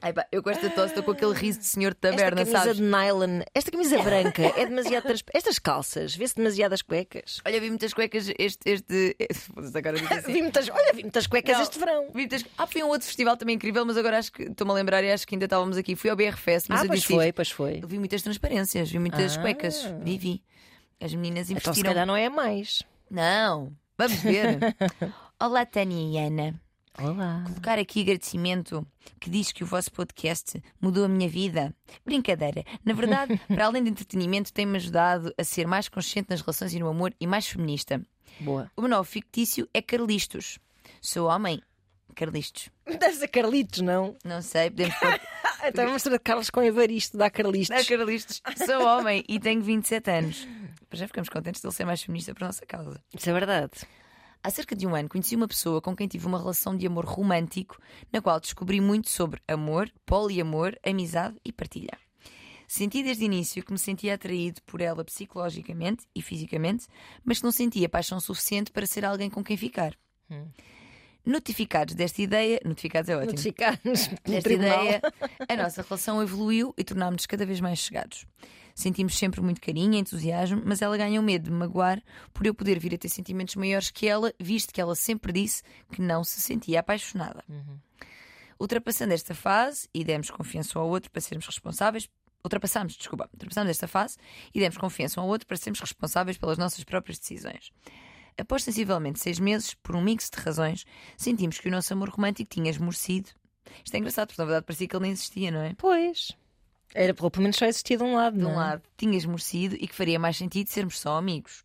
[0.04, 2.52] Ai, pá, eu com esta tosse estou com aquele riso de senhor de taberna, Esta
[2.52, 2.76] camisa sabes?
[2.76, 5.34] de nylon, esta camisa branca é demasiado transparente.
[5.38, 7.40] Estas calças, vê-se demasiadas cuecas.
[7.42, 8.58] Olha, vi muitas cuecas este.
[8.68, 9.16] este...
[9.74, 10.30] Agora assim.
[10.34, 11.62] Vi muitas, olha, vi muitas cuecas Não.
[11.62, 12.02] este verão.
[12.08, 12.44] Vi muitas...
[12.58, 15.10] Ah, foi um outro festival também incrível, mas agora acho que estou-me a lembrar e
[15.10, 15.96] acho que ainda estávamos aqui.
[15.96, 17.80] Fui ao BR Fest, mas Ah, eu pois disse foi, pois foi.
[17.82, 19.40] Eu vi muitas transparências, vi muitas Ah.
[19.40, 19.84] cuecas.
[20.02, 20.42] Vi, vi.
[21.00, 21.90] As meninas Então se investiram.
[21.92, 22.82] calhar não é mais.
[23.10, 24.58] Não, vamos ver.
[25.40, 26.60] Olá, Tânia e Ana.
[26.96, 27.42] Olá.
[27.44, 28.86] Colocar aqui agradecimento
[29.18, 31.74] que diz que o vosso podcast mudou a minha vida.
[32.04, 32.64] Brincadeira.
[32.84, 36.78] Na verdade, para além de entretenimento, tem-me ajudado a ser mais consciente nas relações e
[36.78, 38.00] no amor e mais feminista.
[38.38, 38.70] Boa.
[38.76, 40.60] O meu nome fictício é Carlistos.
[41.00, 41.60] Sou homem.
[42.14, 42.70] Carlistos.
[42.86, 44.16] Deve ser Carlitos, não?
[44.24, 45.20] Não sei, podemos pôr.
[45.66, 47.70] Então vamos Carlos com Evaristo, dá Carlistos.
[47.74, 48.42] Não é Carlistos.
[48.66, 50.46] Sou homem e tenho 27 anos.
[50.92, 53.02] Já ficamos contentes de ele ser mais feminista para a nossa causa.
[53.12, 53.72] Isso é verdade.
[54.44, 57.06] Há cerca de um ano conheci uma pessoa com quem tive uma relação de amor
[57.06, 57.80] romântico,
[58.12, 61.96] na qual descobri muito sobre amor, poliamor, amizade e partilha.
[62.68, 66.86] Senti desde o início que me sentia atraído por ela psicologicamente e fisicamente,
[67.24, 69.96] mas que não sentia paixão suficiente para ser alguém com quem ficar.
[71.24, 73.30] Notificados desta ideia, notificados é ótimo.
[73.32, 74.84] Notificar-nos no Desta tribunal.
[74.84, 75.00] ideia,
[75.48, 78.26] a nossa relação evoluiu e tornámos-nos cada vez mais chegados.
[78.74, 82.44] Sentimos sempre muito carinho e entusiasmo, mas ela ganha o medo de me magoar por
[82.44, 86.02] eu poder vir a ter sentimentos maiores que ela, visto que ela sempre disse que
[86.02, 87.44] não se sentia apaixonada.
[88.58, 92.08] Ultrapassando esta fase e demos confiança um ao outro para sermos responsáveis.
[92.42, 94.16] Ultrapassamos, desculpa, ultrapassamos esta fase
[94.52, 97.72] e demos confiança um ao outro para sermos responsáveis pelas nossas próprias decisões.
[98.36, 100.84] Após sensivelmente seis meses, por um mix de razões,
[101.16, 103.30] sentimos que o nosso amor romântico tinha esmorecido.
[103.84, 105.74] Isto é engraçado, porque na verdade parecia que ele nem existia, não é?
[105.74, 106.36] Pois.
[106.94, 108.38] Era pelo menos só existia de um lado.
[108.38, 108.56] De um não é?
[108.56, 111.64] lado, tinha esmorecido e que faria mais sentido sermos só amigos.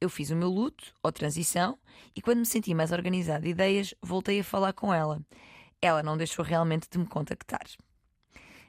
[0.00, 1.78] Eu fiz o meu luto, ou transição,
[2.14, 5.20] e quando me senti mais organizada de ideias, voltei a falar com ela.
[5.80, 7.62] Ela não deixou realmente de me contactar.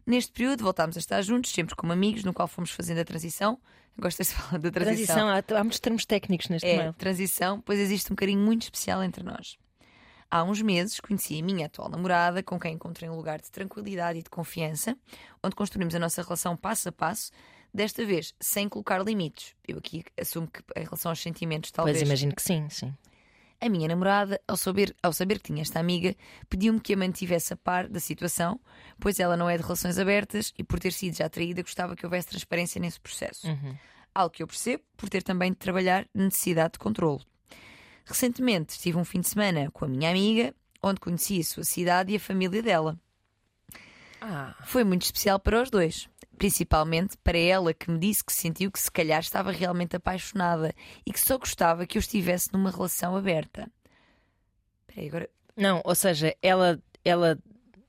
[0.05, 3.59] Neste período, voltámos a estar juntos, sempre como amigos, no qual fomos fazendo a transição.
[3.99, 5.15] Gosto de falar da transição.
[5.15, 6.93] Transição, há, há muitos termos técnicos neste É, mail.
[6.93, 9.57] transição, pois existe um carinho muito especial entre nós.
[10.29, 14.19] Há uns meses conheci a minha atual namorada, com quem encontrei um lugar de tranquilidade
[14.19, 14.97] e de confiança,
[15.41, 17.31] onde construímos a nossa relação passo a passo,
[17.73, 19.55] desta vez sem colocar limites.
[19.65, 21.97] Eu aqui assumo que em relação aos sentimentos, talvez.
[21.97, 22.93] Pois imagino que sim, sim.
[23.59, 26.15] A minha namorada, ao saber, ao saber que tinha esta amiga,
[26.47, 28.59] pediu-me que a mantivesse a par da situação,
[28.99, 32.05] pois ela não é de relações abertas e, por ter sido já traída, gostava que
[32.05, 33.47] houvesse transparência nesse processo.
[34.13, 37.23] Algo que eu percebo por ter também de trabalhar necessidade de controle.
[38.07, 42.13] Recentemente estive um fim de semana com a minha amiga, onde conheci a sua cidade
[42.13, 42.97] e a família dela.
[44.21, 46.09] Ah, Foi muito especial para os dois.
[46.37, 50.73] Principalmente para ela, que me disse que sentiu que se calhar estava realmente apaixonada
[51.05, 53.69] e que só gostava que eu estivesse numa relação aberta.
[54.87, 55.29] Espera aí, agora.
[55.55, 57.37] não, ou seja, ela, ela,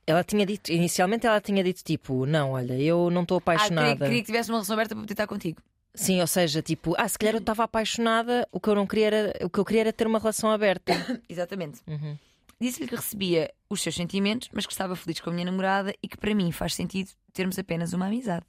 [0.05, 3.55] ela tinha dito, inicialmente ela tinha dito tipo, não, olha, eu não estou Ah, queria,
[3.55, 4.05] apaixonada.
[4.05, 5.61] queria que tivesse uma relação aberta para poder estar contigo.
[5.93, 9.07] Sim, ou seja, tipo, ah, se calhar eu estava apaixonada, o que eu não queria
[9.07, 10.93] era, o que eu queria era ter uma relação aberta.
[11.27, 11.81] Exatamente.
[11.87, 12.17] Uhum.
[12.59, 16.07] Disse-lhe que recebia os seus sentimentos, mas que estava feliz com a minha namorada e
[16.07, 18.45] que para mim faz sentido termos apenas uma amizade.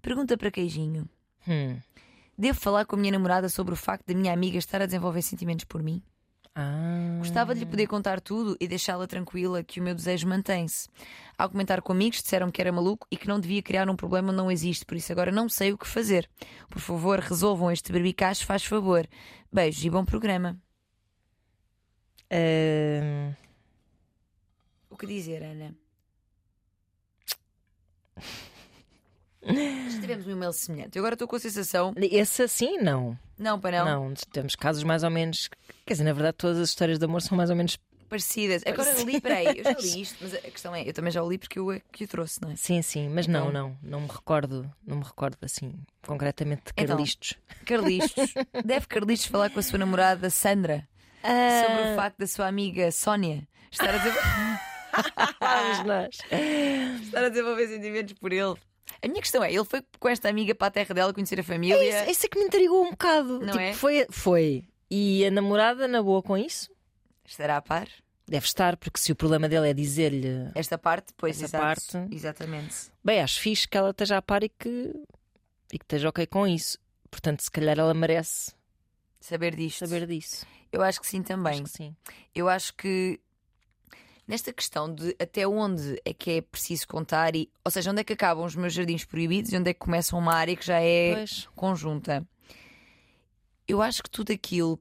[0.00, 1.08] Pergunta para Queijinho:
[1.46, 1.78] Hum.
[2.36, 5.22] Devo falar com a minha namorada sobre o facto da minha amiga estar a desenvolver
[5.22, 6.02] sentimentos por mim?
[6.60, 7.18] Ah.
[7.18, 10.88] Gostava de lhe poder contar tudo e deixá-la tranquila que o meu desejo mantém-se.
[11.38, 14.32] Ao comentar com amigos, disseram que era maluco e que não devia criar um problema
[14.32, 16.28] não existe, por isso agora não sei o que fazer.
[16.68, 19.06] Por favor, resolvam este berbicacho, faz favor.
[19.52, 20.60] Beijos e bom programa.
[22.28, 23.36] Ah,
[24.90, 25.76] O que dizer, Ana?
[29.90, 30.96] Já tivemos um e-mail semelhante.
[30.96, 31.92] Eu agora estou com a sensação.
[31.96, 33.18] esse assim, não.
[33.38, 34.08] Não, para não.
[34.08, 35.48] Não, temos casos mais ou menos.
[35.86, 38.62] Quer dizer, na verdade, todas as histórias de amor são mais ou menos parecidas.
[38.66, 41.28] Agora li, peraí, eu já li isto, mas a questão é, eu também já o
[41.30, 42.56] li porque eu é que o trouxe, não é?
[42.56, 45.74] Sim, sim, mas não, Então- não, não me recordo, não me recordo assim,
[46.06, 46.96] concretamente de Então.
[46.96, 47.34] Carlistos.
[47.66, 48.32] Carlistos.
[48.64, 50.88] Deve Carlistos falar com a sua namorada Sandra
[51.22, 51.64] Ah.
[51.66, 54.22] sobre o facto da sua amiga Sónia estar a, desenvol-
[55.40, 56.18] Vamos nós.
[57.02, 58.54] estar a desenvolver sentimentos por ele.
[59.02, 61.44] A minha questão é, ele foi com esta amiga para a terra dela conhecer a
[61.44, 61.76] família.
[62.02, 63.38] Isso, isso é que me intrigou um bocado.
[63.40, 63.72] Não Tipo, é?
[63.72, 64.64] foi, foi.
[64.90, 66.70] E a namorada na boa com isso?
[67.24, 67.88] Estará a par?
[68.26, 71.62] Deve estar, porque se o problema dele é dizer-lhe Esta parte, pois, exato.
[71.64, 71.98] parte.
[72.10, 72.74] Exatamente.
[73.02, 74.92] bem, acho fixe que ela esteja a par e que,
[75.72, 76.78] e que esteja ok com isso.
[77.10, 78.52] Portanto, se calhar ela merece
[79.20, 79.86] Saber disto.
[79.86, 80.46] saber disso.
[80.70, 81.54] Eu acho que sim também.
[81.54, 81.96] Acho que sim.
[82.34, 83.18] Eu acho que
[84.28, 88.04] nesta questão de até onde é que é preciso contar e, ou seja, onde é
[88.04, 90.78] que acabam os meus jardins proibidos e onde é que começa uma área que já
[90.78, 91.48] é Pois.
[91.56, 92.28] conjunta.
[93.66, 94.78] Eu acho que tudo aquilo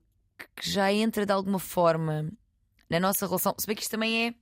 [0.55, 2.29] que já entra de alguma forma
[2.89, 4.33] na nossa relação, se bem que isto também é.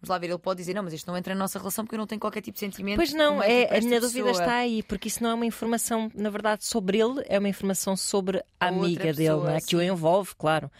[0.00, 1.94] Vamos lá ver, ele pode dizer, não, mas isto não entra na nossa relação porque
[1.94, 2.96] eu não tenho qualquer tipo de sentimento.
[2.96, 4.44] Pois não, é é, a minha dúvida pessoa.
[4.44, 7.94] está aí, porque isso não é uma informação, na verdade, sobre ele, é uma informação
[7.96, 9.60] sobre a, amiga dele, pessoa, não é?
[9.60, 10.70] que o envolve, claro.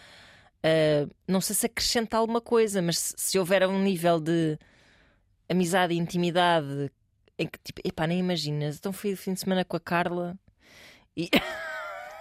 [0.63, 4.59] Ah, não sei se acrescenta alguma coisa, mas se, se houver um nível de
[5.49, 6.91] amizade e intimidade
[7.39, 8.77] em que, tipo, epá, nem imaginas.
[8.77, 10.39] Então fui de fim de semana com a Carla
[11.17, 11.29] e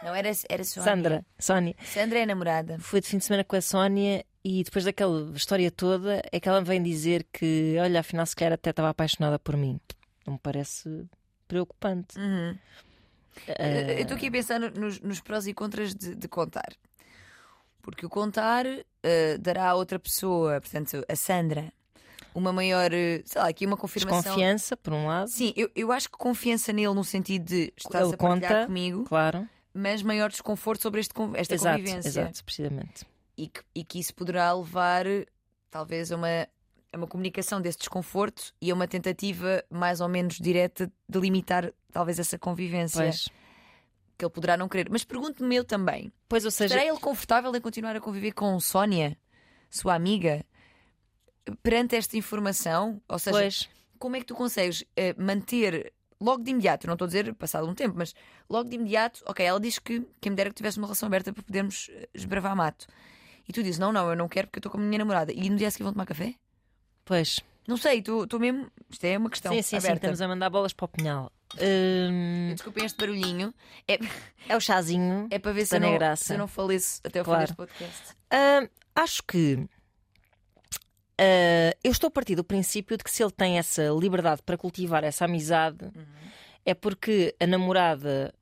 [0.02, 1.76] Não, era, era só a Sandra, Sónia.
[1.84, 2.80] Sandra é a namorada.
[2.80, 6.48] Fui de fim de semana com a Sónia e depois daquela história toda é que
[6.48, 9.78] ela me vem dizer que, olha, afinal, se calhar até estava apaixonada por mim.
[10.26, 11.06] Não me parece
[11.50, 12.18] preocupante.
[12.18, 12.58] Uhum.
[13.50, 16.72] Ah, Eu estou aqui a pensar no- nos, nos prós e contras de, de contar.
[17.90, 18.66] Porque o contar
[19.04, 21.72] eh, dará a outra pessoa, portanto, a Sandra,
[22.34, 24.22] uma maior, eh, sei lá, aqui uma confirmação.
[24.22, 28.06] Desconfiança, por um lado, Sim, eu, eu acho que confiança nele no sentido de estás
[28.06, 29.48] Ele a conta, comigo, claro.
[29.74, 32.08] mas maior desconforto sobre este, esta Exato, convivência.
[32.10, 33.06] exato, precisamente.
[33.38, 35.06] E, que, e que isso poderá levar,
[35.72, 36.48] talvez, a uma,
[36.94, 41.72] a uma comunicação desse desconforto e a uma tentativa mais ou menos direta de limitar,
[41.92, 43.30] talvez, essa convivência Pois,
[44.20, 44.90] que ele poderá não querer.
[44.92, 46.12] Mas pergunto-me eu também.
[46.28, 49.18] pois ou seja, Estará ele confortável em continuar a conviver com Sónia,
[49.70, 50.46] sua amiga,
[51.64, 53.02] perante esta informação?
[53.08, 57.06] Ou seja, pois, como é que tu consegues eh, manter logo de imediato, não estou
[57.06, 58.14] a dizer passado um tempo, mas
[58.50, 61.32] logo de imediato, ok, ela diz que quem me dera que tivesse uma relação aberta
[61.32, 62.88] para podermos eh, esbravar mato.
[63.48, 65.32] E tu dizes, não, não, eu não quero porque eu estou com a minha namorada.
[65.32, 66.36] E no dia seguinte vão tomar café?
[67.06, 67.40] pois.
[67.68, 68.72] Não sei, tu, tu mesmo.
[68.90, 69.96] Isto é uma questão sim, sim, sim, aberta.
[70.08, 71.32] estamos a mandar bolas para o pinhal.
[71.56, 73.54] Hum, Desculpem este barulhinho.
[73.88, 73.98] É,
[74.48, 75.28] é o chazinho.
[75.32, 76.24] é para ver se eu, não, graça.
[76.26, 77.42] se eu não faleço até ao Claro.
[77.42, 78.16] fim deste podcast.
[78.34, 79.68] Hum, acho que
[81.18, 84.58] ah, eu estou a partir do princípio de que se ele tem essa liberdade para
[84.58, 86.06] cultivar essa amizade Uhum.
[86.66, 88.34] é porque a namorada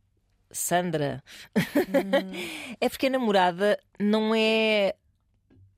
[0.52, 1.24] Sandra
[2.80, 4.94] é porque a namorada não é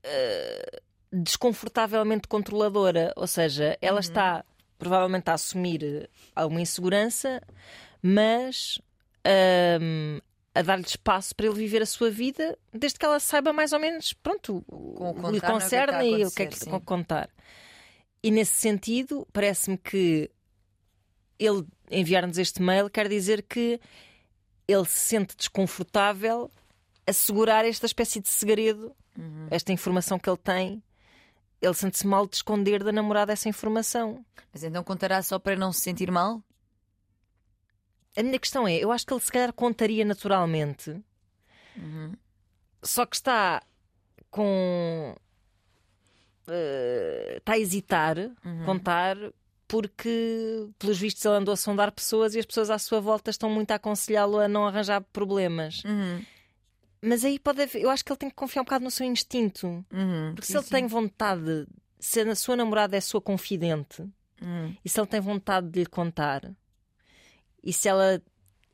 [0.04, 0.80] ah,
[1.12, 4.00] desconfortavelmente controladora, ou seja, ela Uhum.
[4.00, 4.44] está
[4.78, 7.42] provavelmente a assumir alguma insegurança,
[8.02, 8.80] mas
[9.24, 10.18] ahm,
[10.54, 13.78] a dar-lhe espaço para ele viver a sua vida, desde que ela saiba mais ou
[13.78, 16.70] menos, pronto, o que lhe não é, concerne e o que é que sim.
[16.80, 17.28] contar.
[18.22, 20.30] E nesse sentido, parece-me que
[21.38, 23.80] ele enviar-nos este mail quer dizer que
[24.68, 26.50] ele se sente desconfortável
[27.06, 29.48] a segurar esta espécie de segredo, Uhum.
[29.50, 30.82] esta informação que ele tem.
[31.60, 34.24] Ele sente-se mal de esconder da namorada essa informação.
[34.52, 36.42] Mas então contará só para não se sentir mal?
[38.16, 40.90] A minha questão é: eu acho que ele se calhar contaria naturalmente,
[41.76, 42.12] Uhum.
[42.82, 43.62] só que está
[44.30, 45.14] com.
[46.48, 48.64] eh, está a hesitar Uhum.
[48.64, 49.16] contar
[49.68, 53.48] porque, pelos vistos, ele andou a sondar pessoas e as pessoas à sua volta estão
[53.48, 55.84] muito a aconselhá-lo a não arranjar problemas.
[55.84, 56.24] Uhum.
[57.02, 57.82] Mas aí pode haver.
[57.82, 59.66] Eu acho que ele tem que confiar um bocado no seu instinto.
[59.92, 60.32] Uhum.
[60.34, 60.70] Porque Sim, se ele sim.
[60.70, 61.66] tem vontade,
[61.98, 64.02] se a sua namorada é sua confidente
[64.42, 64.74] Uhum.
[64.84, 66.50] e se ele tem vontade de lhe contar
[67.62, 68.22] e se ela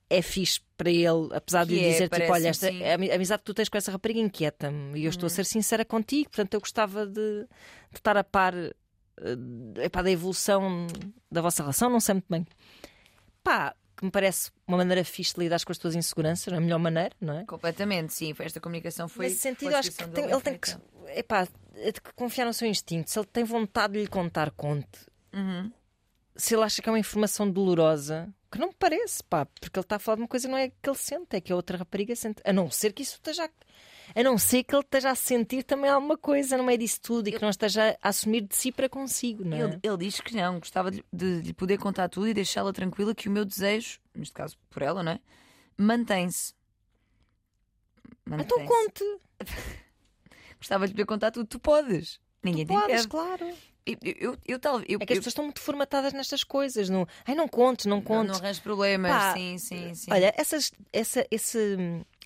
[0.09, 2.85] é fixe para ele, apesar de Que lhe é, dizer tipo, olha, esta, sim.
[2.85, 5.31] a ami- a amizade que tu tens com essa rapariga inquieta-me e eu estou a
[5.31, 8.73] ser sincera contigo, portanto eu gostava de, de estar a par eh,
[9.83, 10.87] epá, da evolução
[11.29, 12.47] da vossa relação, não sei muito bem.
[13.43, 16.79] Pá, que me parece uma maneira fixe de lidar com as tuas inseguranças, a melhor
[16.79, 17.45] maneira, não é?
[17.45, 18.35] Completamente, sim.
[18.35, 19.27] foi- Esta comunicação foi.
[19.29, 20.71] Nesse sentido, acho que tem- ele tem que,
[21.19, 23.11] epá, é de confiar no seu instinto.
[23.11, 24.87] Se ele tem vontade de lhe contar, conte.
[25.33, 25.71] Uhum.
[26.37, 29.85] Se ele acha que é uma informação dolorosa, que não me parece, pá, porque ele
[29.85, 31.57] está a falar de uma coisa que não é que ele sente, é que a
[31.57, 32.43] outra rapariga sente.
[32.45, 33.49] A não ser que isso esteja.
[34.15, 37.29] A- não ser que ele esteja a sentir também alguma coisa no meio disso tudo
[37.29, 39.61] e que não esteja a assumir de si para consigo, não é?
[39.61, 43.15] Ele, ele diz que não, gostava de, de lhe poder contar tudo e deixá-la tranquila
[43.15, 45.21] que o meu desejo, neste caso por ela, não é?
[45.79, 46.55] Mantém-se.
[48.27, 48.67] Então Mantém-se.
[48.67, 49.05] conte.
[50.59, 52.19] Gostava de lhe poder contar tudo, tu podes.
[52.43, 53.47] Ninguém tu tem podes, claro.
[53.85, 56.89] Eu, eu, eu, tal- eu, É que as pessoas estão muito formatadas nestas coisas.
[56.89, 57.07] Não...
[57.25, 58.33] Ai, não contes, não não, contes.
[58.33, 59.13] não arranjo problemas.
[59.13, 60.11] Pá, sim, sim, sim.
[60.13, 61.77] Olha, essas, essa, esse,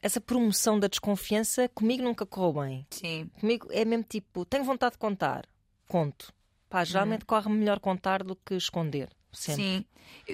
[0.03, 2.87] essa promoção da desconfiança comigo nunca correu bem.
[2.91, 3.31] Sim.
[3.41, 5.47] Comigo é mesmo tipo, tenho vontade de contar,
[5.89, 6.33] conto.
[6.69, 9.09] Pá, geralmente corre melhor contar do que esconder.
[9.33, 9.63] Sempre.
[9.63, 9.85] Sim.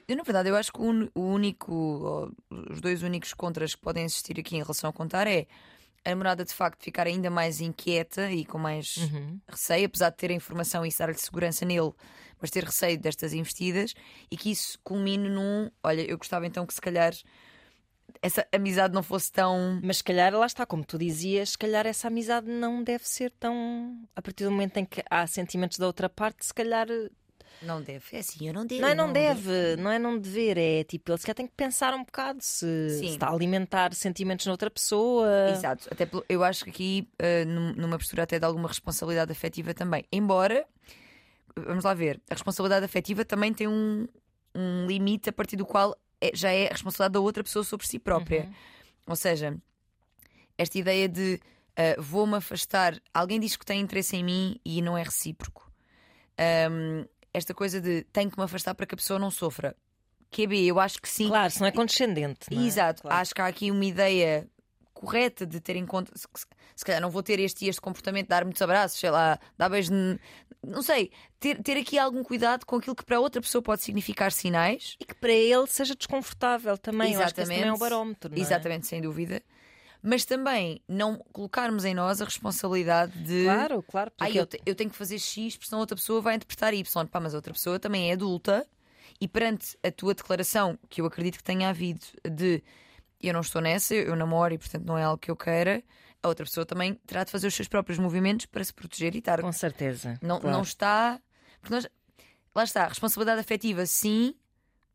[0.09, 2.33] Eu, na verdade, eu acho que o, único,
[2.71, 5.47] os dois únicos contras que podem existir aqui em relação a contar é
[6.05, 9.41] a namorada de facto ficar ainda mais inquieta e com mais Uhum.
[9.49, 11.93] receio, apesar de ter a informação e dar-lhe segurança nele,
[12.41, 13.93] mas ter receio destas investidas
[14.31, 15.71] e que isso culmine num.
[15.83, 17.13] Olha, eu gostava então que se calhar
[18.23, 19.81] essa amizade não fosse tão.
[19.83, 23.31] Mas se calhar, lá está, como tu dizias, se calhar essa amizade não deve ser
[23.39, 23.99] tão.
[24.15, 26.87] A partir do momento em que há sentimentos da outra parte, se calhar.
[27.63, 28.05] Não deve.
[28.13, 28.83] É assim, eu não devo.
[28.83, 31.55] Não é não deve, não é não dever, é tipo, ele se calhar tem que
[31.57, 35.27] pensar um bocado se, se está a alimentar sentimentos noutra pessoa.
[35.51, 39.33] Exato, até pelo- eu acho que aqui uh, num- numa postura até de alguma responsabilidade
[39.33, 40.05] afetiva também.
[40.13, 40.67] Embora,
[41.57, 44.07] vamos lá ver, a responsabilidade afetiva também tem um,
[44.55, 47.87] um limite a partir do qual é- já é a responsabilidade da outra pessoa sobre
[47.87, 48.45] si própria.
[48.45, 48.55] Uhum.
[49.09, 49.57] Ou seja,
[50.59, 51.41] esta ideia de
[51.99, 55.71] uh, vou-me afastar, alguém diz que tem interesse em mim e não é recíproco.
[56.71, 59.77] Um, esta coisa de tenho que me afastar para que a pessoa não sofra.
[60.31, 61.29] QB, eu acho que sim.
[61.29, 62.47] Claro, se não é condescendente.
[62.51, 62.67] Não é?
[62.67, 63.17] Exato, Claro.
[63.19, 64.49] acho que há aqui uma ideia
[65.01, 66.11] correta de ter em conta.
[66.17, 66.27] Se,
[66.77, 69.69] se- calhar não vou ter este e este comportamento, dar muitos abraços, sei lá, dar
[69.69, 69.91] beijos.
[70.67, 74.33] Não sei, ter, ter aqui algum cuidado com aquilo que para outra pessoa pode significar
[74.33, 74.97] sinais.
[75.01, 77.13] E que para ele seja desconfortável também.
[77.13, 77.91] Eu acho que esse também é um Exatamente.
[77.91, 78.35] barómetro.
[78.35, 78.41] É?
[78.41, 79.43] Exatamente, sem dúvida.
[80.03, 83.45] Mas também não colocarmos em nós a responsabilidade de.
[83.45, 84.11] Claro, claro.
[84.17, 87.07] Porque eu, te- eu tenho que fazer X, porque senão outra pessoa vai interpretar Y.
[87.09, 88.67] Pá, mas outra pessoa também é adulta
[89.21, 92.63] e perante a tua declaração, que eu acredito que tenha havido, de
[93.23, 95.83] eu não estou nessa, eu namoro e portanto não é algo que eu queira,
[96.23, 99.19] a outra pessoa também terá de fazer os seus próprios movimentos para se proteger e
[99.19, 99.41] estar.
[99.41, 100.19] Com certeza.
[100.23, 100.57] Não, claro.
[100.57, 101.21] não está.
[101.61, 101.87] Porque nós,
[102.55, 104.35] lá está, responsabilidade afetiva, sim.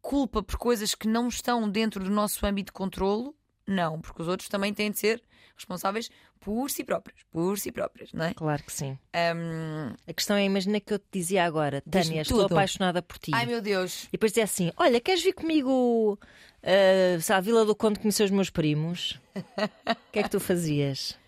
[0.01, 3.35] Culpa por coisas que não estão dentro do nosso âmbito de controlo,
[3.67, 5.23] não, porque os outros também têm de ser
[5.55, 6.09] responsáveis
[6.39, 8.33] por si próprios, por si próprios, não é?
[8.33, 8.97] Claro que sim.
[9.13, 12.53] Ahm, A questão é, imagina que eu te dizia agora, Tânia, estou tudo.
[12.55, 13.29] apaixonada por ti.
[13.31, 16.19] Ai meu Deus, E depois dizia assim: Olha, queres vir comigo
[16.63, 19.19] uh, à Vila do Conde conhecer os meus primos?
[19.35, 21.19] O que é que tu fazias?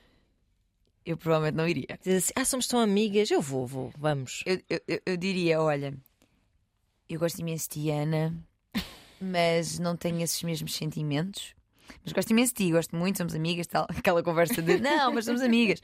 [1.05, 1.99] eu provavelmente não iria.
[2.01, 4.41] Dizes assim: Ah, somos tão amigas, eu vou, vou, vamos.
[4.45, 5.93] Eu, eu, eu- eu diria: olha,
[7.09, 8.33] eu gosto imenso de Ana,
[9.19, 11.53] mas não tenho esses mesmos sentimentos.
[12.03, 13.85] Mas gosto imenso de ti, gosto muito, somos amigas, tal.
[13.95, 15.81] Aquela conversa de não, mas somos amigas.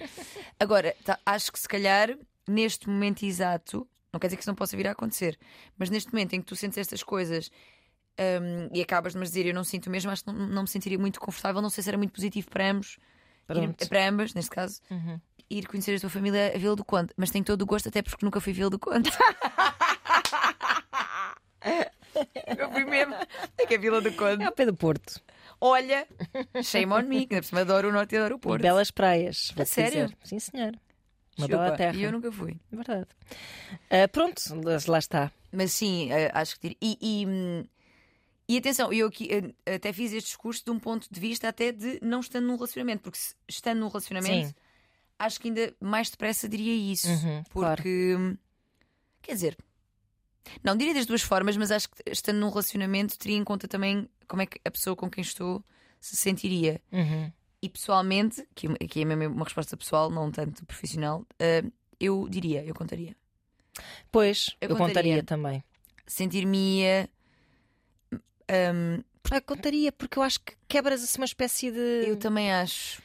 [0.58, 4.56] Agora, tá- acho que se calhar, neste momento exato, não quer dizer que isso não
[4.56, 5.38] possa vir a acontecer,
[5.78, 7.52] mas neste momento em que tu sentes estas coisas
[8.42, 10.68] hum, e acabas de me dizer eu não sinto mesmo, acho que não, não me
[10.68, 12.98] sentiria muito confortável, não sei se era muito positivo para ambos,
[13.50, 15.20] ir, para ambas, neste caso, Uhum.
[15.50, 18.02] ir conhecer a tua família a Vila do Conde, mas tenho todo o gosto, até
[18.02, 19.10] porque nunca fui a Vila do Conde.
[22.58, 23.14] Eu fui mesmo.
[23.58, 24.44] É que é Vila do Conde.
[24.44, 25.22] É ao pé do Porto.
[25.62, 26.08] Olha,
[26.64, 28.62] shame on me, que ainda por cima adoro o norte e adoro o E Porto.
[28.62, 29.52] belas praias.
[29.56, 30.06] vou-te sério?
[30.08, 30.18] dizer.
[30.24, 30.72] Sim, senhor.
[31.38, 31.98] Uma Chupa, bela terra.
[31.98, 32.58] E eu nunca fui.
[32.72, 33.08] Verdade.
[33.90, 34.42] Ah, pronto,
[34.88, 35.32] lá está.
[35.52, 36.78] Mas sim, eh, acho que.
[36.82, 37.64] E, e, hum,
[38.50, 39.30] e atenção, eu aqui
[39.66, 42.56] eh, até fiz este discurso de um ponto de vista até de não estando num
[42.56, 44.56] relacionamento, porque se estando num relacionamento, Sim.
[45.20, 47.08] acho que ainda mais depressa diria isso.
[47.08, 47.76] Uhum, claro.
[47.78, 48.16] porque.
[48.18, 48.38] hum,
[49.22, 49.58] Quer dizer.
[50.64, 54.10] Não, diria das duas formas, mas acho que estando num relacionamento teria em conta também
[54.28, 55.64] como é que a pessoa com quem estou
[56.00, 56.82] se sentiria.
[56.92, 57.32] Uhum.
[57.62, 61.64] E pessoalmente, que aqui é mesmo uma resposta pessoal, não tanto profissional, eh,
[62.00, 63.16] eu diria, eu contaria.
[64.12, 65.18] Pois, Eu eu, contaria.
[65.18, 65.24] contaria.
[65.24, 65.64] também.
[66.08, 66.82] Sentir-me.
[68.74, 72.06] Hum, Ah, contaria, porque eu acho que quebras assim uma espécie de.
[72.08, 73.02] eu também acho.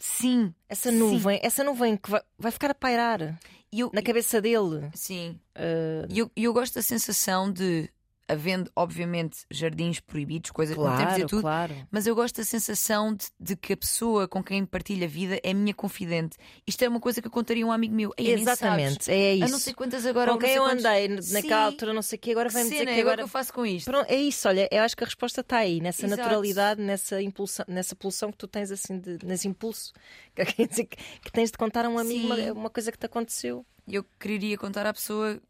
[0.00, 0.54] Sim.
[0.68, 0.98] Essa Sim.
[0.98, 3.38] nuvem, essa nuvem que vai, vai ficar a pairar
[3.80, 4.88] eu, na cabeça dele.
[4.94, 5.38] sim.
[5.54, 7.90] Ah, E eu, e eu gosto da sensação de,
[8.28, 11.74] havendo, obviamente, jardins proibidos, coisas não temos dizer claro, tudo, claro.
[11.90, 15.40] mas eu gosto da sensação de, de que a pessoa com quem partilho a vida
[15.42, 16.36] é minha confidente.
[16.66, 18.12] Isto é uma coisa que eu contaria a um amigo meu.
[18.18, 18.42] Nem sabes.
[18.42, 19.44] Exatamente, é isso.
[19.44, 20.32] A não sei quantas agora.
[20.32, 22.90] Com quem eu quantos- andei naquela altura, não sei o que, agora vem-me dizer que
[22.90, 23.16] agora agora.
[23.16, 23.90] que eu faço com isto.
[23.90, 26.20] Pronto, é isso, olha, eu acho que a resposta está aí, nessa Exato.
[26.22, 29.92] naturalidade, nessa impulsão, nessa pulsão que tu tens assim, de, nesse impulso,
[30.36, 33.06] que, quer dizer que, tens de contar a um amigo uma, uma coisa que te
[33.06, 33.64] aconteceu.
[33.86, 35.40] Eu quereria contar à pessoa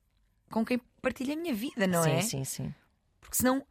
[0.50, 2.20] com quem partilho a minha vida, não sim, é?
[2.20, 2.74] sim, sim.
[3.20, 3.64] Porque senão.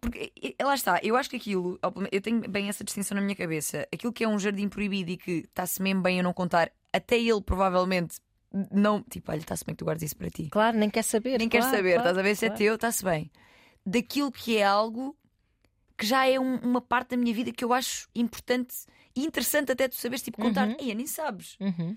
[0.00, 1.78] Porque e- e- lá está, eu acho que aquilo,
[2.10, 3.86] eu tenho bem essa distinção na minha cabeça.
[3.92, 7.16] Aquilo que é um jardim proibido e que está-se mesmo bem eu não contar, até
[7.18, 8.16] ele provavelmente
[8.70, 9.00] não.
[9.02, 10.48] Tipo, olha, está-se bem que tu guardas isso para ti.
[10.50, 11.38] Claro, nem quer saber.
[11.38, 13.30] Nem claro, queres saber, claro, estás a ver se é teu, está-se bem.
[13.86, 15.16] Daquilo que é algo
[15.96, 18.74] que já é um- uma parte da minha vida que eu acho importante
[19.14, 20.66] e interessante até tu saberes, tipo, contar.
[20.68, 20.76] Uhum.
[20.80, 21.56] Ei, nem sabes.
[21.60, 21.96] Uhum.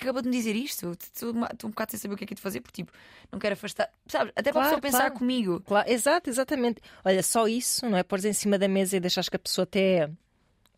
[0.00, 0.90] Acabou de me dizer isto?
[0.92, 2.92] Estou um bocado sem saber o que é que é de fazer, porque tipo,
[3.30, 3.88] não quero afastar.
[4.06, 4.32] Sabes?
[4.36, 5.14] Até para a Claro, pessoa pensar claro.
[5.14, 5.60] comigo.
[5.66, 6.80] Claro, exato, exatamente.
[7.04, 8.02] Olha, só isso, não é?
[8.02, 10.10] Pôres em cima da mesa e deixares que a pessoa até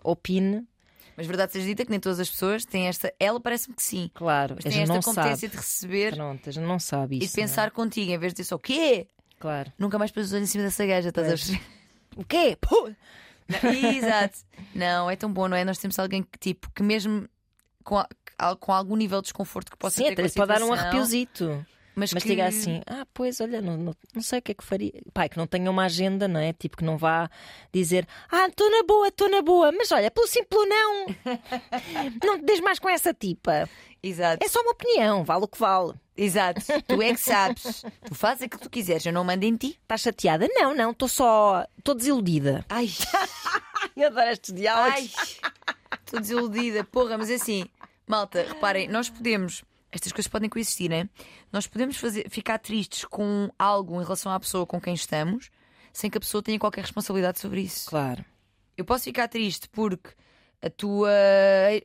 [0.02, 0.66] opine.
[1.16, 3.12] Mas verdade seja dita que nem todas as pessoas têm esta.
[3.20, 4.10] Ela parece-me que sim.
[4.14, 5.50] Claro, Mas tem esta não competência sabe.
[5.52, 7.28] de receber Pronto, a não sabe e isso.
[7.36, 8.74] de pensar contigo, em vez de dizer só o quê?
[8.78, 9.06] não é?
[9.38, 9.72] Claro.
[9.78, 11.60] Nunca mais pôs os olhos em cima dessa gaja, estás a perceber?
[12.16, 12.56] O quê?
[12.60, 12.90] Pô!
[13.96, 14.38] Exato.
[14.74, 15.64] Não, é tão bom, não é?
[15.64, 17.28] Nós temos alguém que, tipo, que mesmo
[17.84, 20.72] com, a- com algum nível de desconforto que possa Sim, ter lhe pode dar um
[20.72, 21.64] arrepiozito.
[21.94, 22.30] mas, Mas que...
[22.30, 24.92] diga assim: ah, pois, olha, não, não, não sei o que é que faria.
[25.12, 26.52] Pai, que não tenha uma agenda, não é?
[26.52, 27.30] Tipo, que não vá
[27.72, 31.06] dizer: ah, estou na boa, estou na boa, mas olha, pelo simples não.
[32.24, 33.68] não te des mais com essa tipa.
[34.02, 35.94] Exato, É só uma opinião, vale o que vale.
[36.14, 36.60] exato.
[36.86, 37.82] Tu é que sabes.
[38.06, 39.78] Tu fazes aquilo que tu quiseres, eu não mando em ti.
[39.80, 40.46] Estás chateada?
[40.52, 41.64] Não, não, estou só.
[41.78, 42.66] Estou desiludida.
[42.68, 42.90] Ai,
[43.96, 44.92] Eu adoro estes diálogos.
[44.94, 45.10] ai,
[46.06, 46.84] estou desiludida.
[46.84, 47.66] Porra, mas é assim,
[48.06, 49.64] malta, reparem, nós podemos.
[49.90, 51.08] Estas coisas podem coexistir, né?
[51.52, 55.50] Nós podemos fazer, ficar tristes com algo em relação à pessoa com quem estamos,
[55.92, 57.88] sem que a pessoa tenha qualquer responsabilidade sobre isso.
[57.90, 58.24] Claro.
[58.76, 60.10] Eu posso ficar triste porque
[60.60, 61.10] a tua,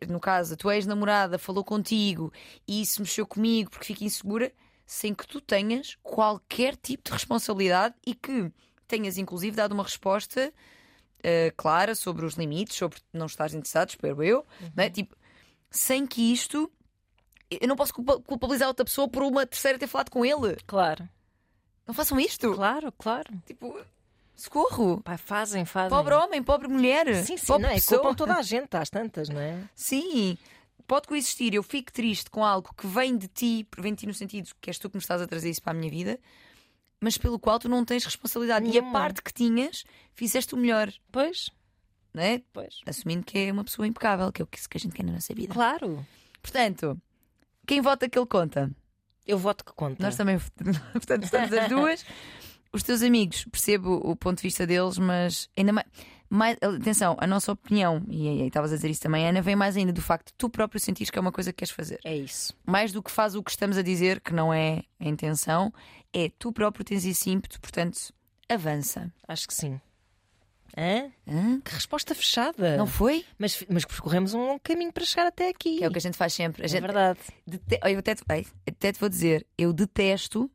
[0.07, 2.33] no caso, a tua ex-namorada falou contigo
[2.67, 4.51] e isso mexeu comigo porque fico insegura,
[4.85, 8.51] sem que tu tenhas qualquer tipo de responsabilidade e que
[8.87, 10.51] tenhas, inclusive, dado uma resposta
[11.23, 14.45] eh, clara sobre os limites, sobre não estares interessado, espero eu,
[14.75, 14.89] não é?
[14.89, 15.15] Tipo,
[15.71, 16.71] sem que isto.
[17.49, 20.55] Eu não posso culpa- culpabilizar outra pessoa por uma terceira ter falado com ele.
[20.67, 21.07] Claro.
[21.87, 22.53] Não façam isto.
[22.53, 23.33] Claro, claro.
[23.45, 23.79] Tipo,
[24.35, 25.01] socorro.
[25.01, 25.89] Pai, fazem, fazem.
[25.89, 27.23] Pobre homem, pobre mulher.
[27.23, 27.73] Sim, sim, pobre não é?
[27.75, 28.01] pessoa.
[28.01, 29.59] Culpam toda a gente, às tantas, não é?
[29.75, 30.37] Sim,
[30.87, 31.53] pode coexistir.
[31.55, 34.69] Eu fico triste com algo que vem de ti, vem de ti no sentido que
[34.69, 36.19] és tu que me estás a trazer isso para a minha vida,
[37.01, 38.67] mas pelo qual tu não tens responsabilidade.
[38.69, 39.83] E a parte que tinhas,
[40.13, 41.49] fizeste o melhor, Pois,
[42.13, 42.41] não é?
[42.51, 42.81] pois.
[42.85, 45.13] Assumindo que é uma pessoa impecável, que é o que que a gente quer na
[45.13, 45.53] nossa vida.
[45.53, 46.05] Claro.
[46.41, 46.99] Portanto,
[47.67, 48.71] quem vota que ele conta?
[49.25, 50.01] Eu voto que conta.
[50.03, 50.39] Nós também,
[50.93, 52.05] portanto, estamos as duas.
[52.71, 55.87] Os teus amigos, percebo o ponto de vista deles, mas ainda mais.
[56.29, 59.91] mais atenção, a nossa opinião, e estavas a dizer isso também, Ana, vem mais ainda
[59.91, 61.99] do facto de tu próprio sentires que é uma coisa que queres fazer.
[62.03, 62.53] É isso.
[62.65, 65.73] mais do que faz o que estamos a dizer, que não é a intenção,
[66.13, 68.13] é tu próprio tens esse ímpeto, portanto,
[68.47, 69.11] avança.
[69.27, 69.79] Acho que sim.
[70.77, 71.11] Hã?
[71.27, 71.59] Hã?
[71.61, 72.77] Que resposta fechada.
[72.77, 73.25] Não foi?
[73.39, 75.77] Mas, mas percorremos um longo caminho para chegar até aqui.
[75.77, 76.61] Que é o que a gente faz sempre.
[76.61, 77.19] A É gente verdade.
[77.45, 78.23] dete- Eu até, te-
[78.67, 80.49] até te vou dizer, eu detesto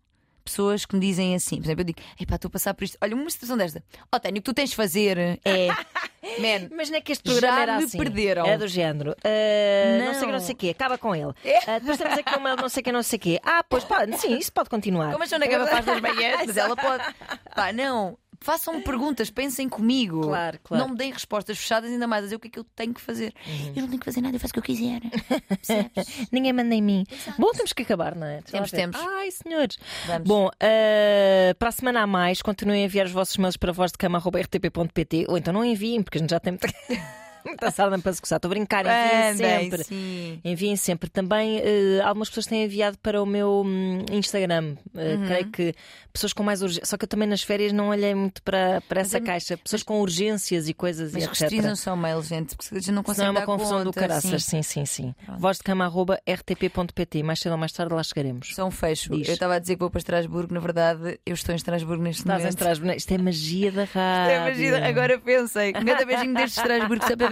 [0.45, 1.57] pessoas que me dizem assim.
[1.57, 2.99] Por exemplo, eu digo, epá, estou a passar por isto.
[3.01, 3.83] Olha, uma situação desta.
[4.13, 5.69] Ó, Tânia, o que tu tens de fazer é.
[6.41, 7.99] Man, Mas não é que este programa Já era me assim.
[7.99, 8.47] perderam.
[8.47, 9.15] É do género.
[9.23, 10.07] ah, não.
[10.07, 10.15] Não.
[10.15, 10.69] sei o que, não sei o quê.
[10.71, 11.33] Acaba com ele.
[11.45, 11.59] É.
[11.71, 13.41] Ah, depois temos aqui uma não sei o que, não sei o quê.
[13.45, 14.17] Ah, pois pode.
[14.19, 15.13] Sim, isso pode continuar.
[15.13, 17.05] como a Joana Gama faz das manhãs, mas ela pode.
[17.55, 18.17] Pá, não.
[18.45, 20.21] Façam perguntas, pensem comigo.
[20.21, 20.85] Claro, claro.
[20.85, 22.93] Não me deem respostas fechadas, ainda mais a dizer o que é que eu tenho
[22.93, 23.33] que fazer.
[23.47, 23.73] Uhum.
[23.75, 25.01] Eu não tenho que fazer nada, eu faço o que eu quiser.
[25.49, 26.29] Percebes?
[26.31, 27.07] Ninguém manda em mim.
[27.39, 28.43] Bom, temos que acabar, não é?
[28.43, 28.97] Temos, temos.
[29.01, 29.79] Ai, senhores.
[30.07, 30.29] Vamos.
[30.29, 35.25] Bom, ah, para a semana a mais, continuem a enviar os vossos mails para vozdecama.rtp.pt
[35.27, 36.59] ou então não enviem, porque a gente já tem
[37.47, 38.37] muita sarna para se coçar.
[38.37, 39.85] Estou a brincar, enviem Andem, sempre.
[39.85, 40.41] sim.
[40.45, 41.11] Enviem sempre.
[41.11, 44.77] Também eh, algumas pessoas têm enviado para o meu hum, Instagram.
[44.97, 45.27] Eh, Uhum.
[45.27, 45.75] Creio que
[46.13, 46.85] pessoas com mais urgência.
[46.87, 49.57] Só que eu também nas férias não olhei muito para, para essa é- caixa.
[49.57, 51.41] Pessoas com urgências e coisas Mas e etc.
[51.43, 53.79] restringam só o mail, gente, porque a gente não consegue Senão é uma dar confusão
[53.81, 54.45] do conta, caraças.
[54.45, 54.63] sim.
[54.63, 55.15] Sim, sim, sim.
[55.25, 55.41] Pronto.
[55.41, 57.23] Vozdecama.rtp.pt.
[57.23, 58.59] Mais cedo ou mais tarde lá chegaremos.
[58.59, 59.11] Um fecho.
[59.17, 59.29] Diz.
[59.29, 62.21] Eu estava a dizer que vou para Estrasburgo, na verdade, eu estou em Estrasburgo neste
[62.23, 62.59] Estás em momento.
[62.59, 62.93] Estrasburgo.
[62.97, 64.37] Isto é magia da rádio.
[64.47, 65.73] Imagina, agora pensei.
[65.73, 67.29] Grande beijinho desde Estrasburgo só para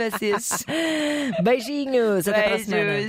[1.43, 2.27] Beijinhos.
[2.29, 3.09] Até para a semana.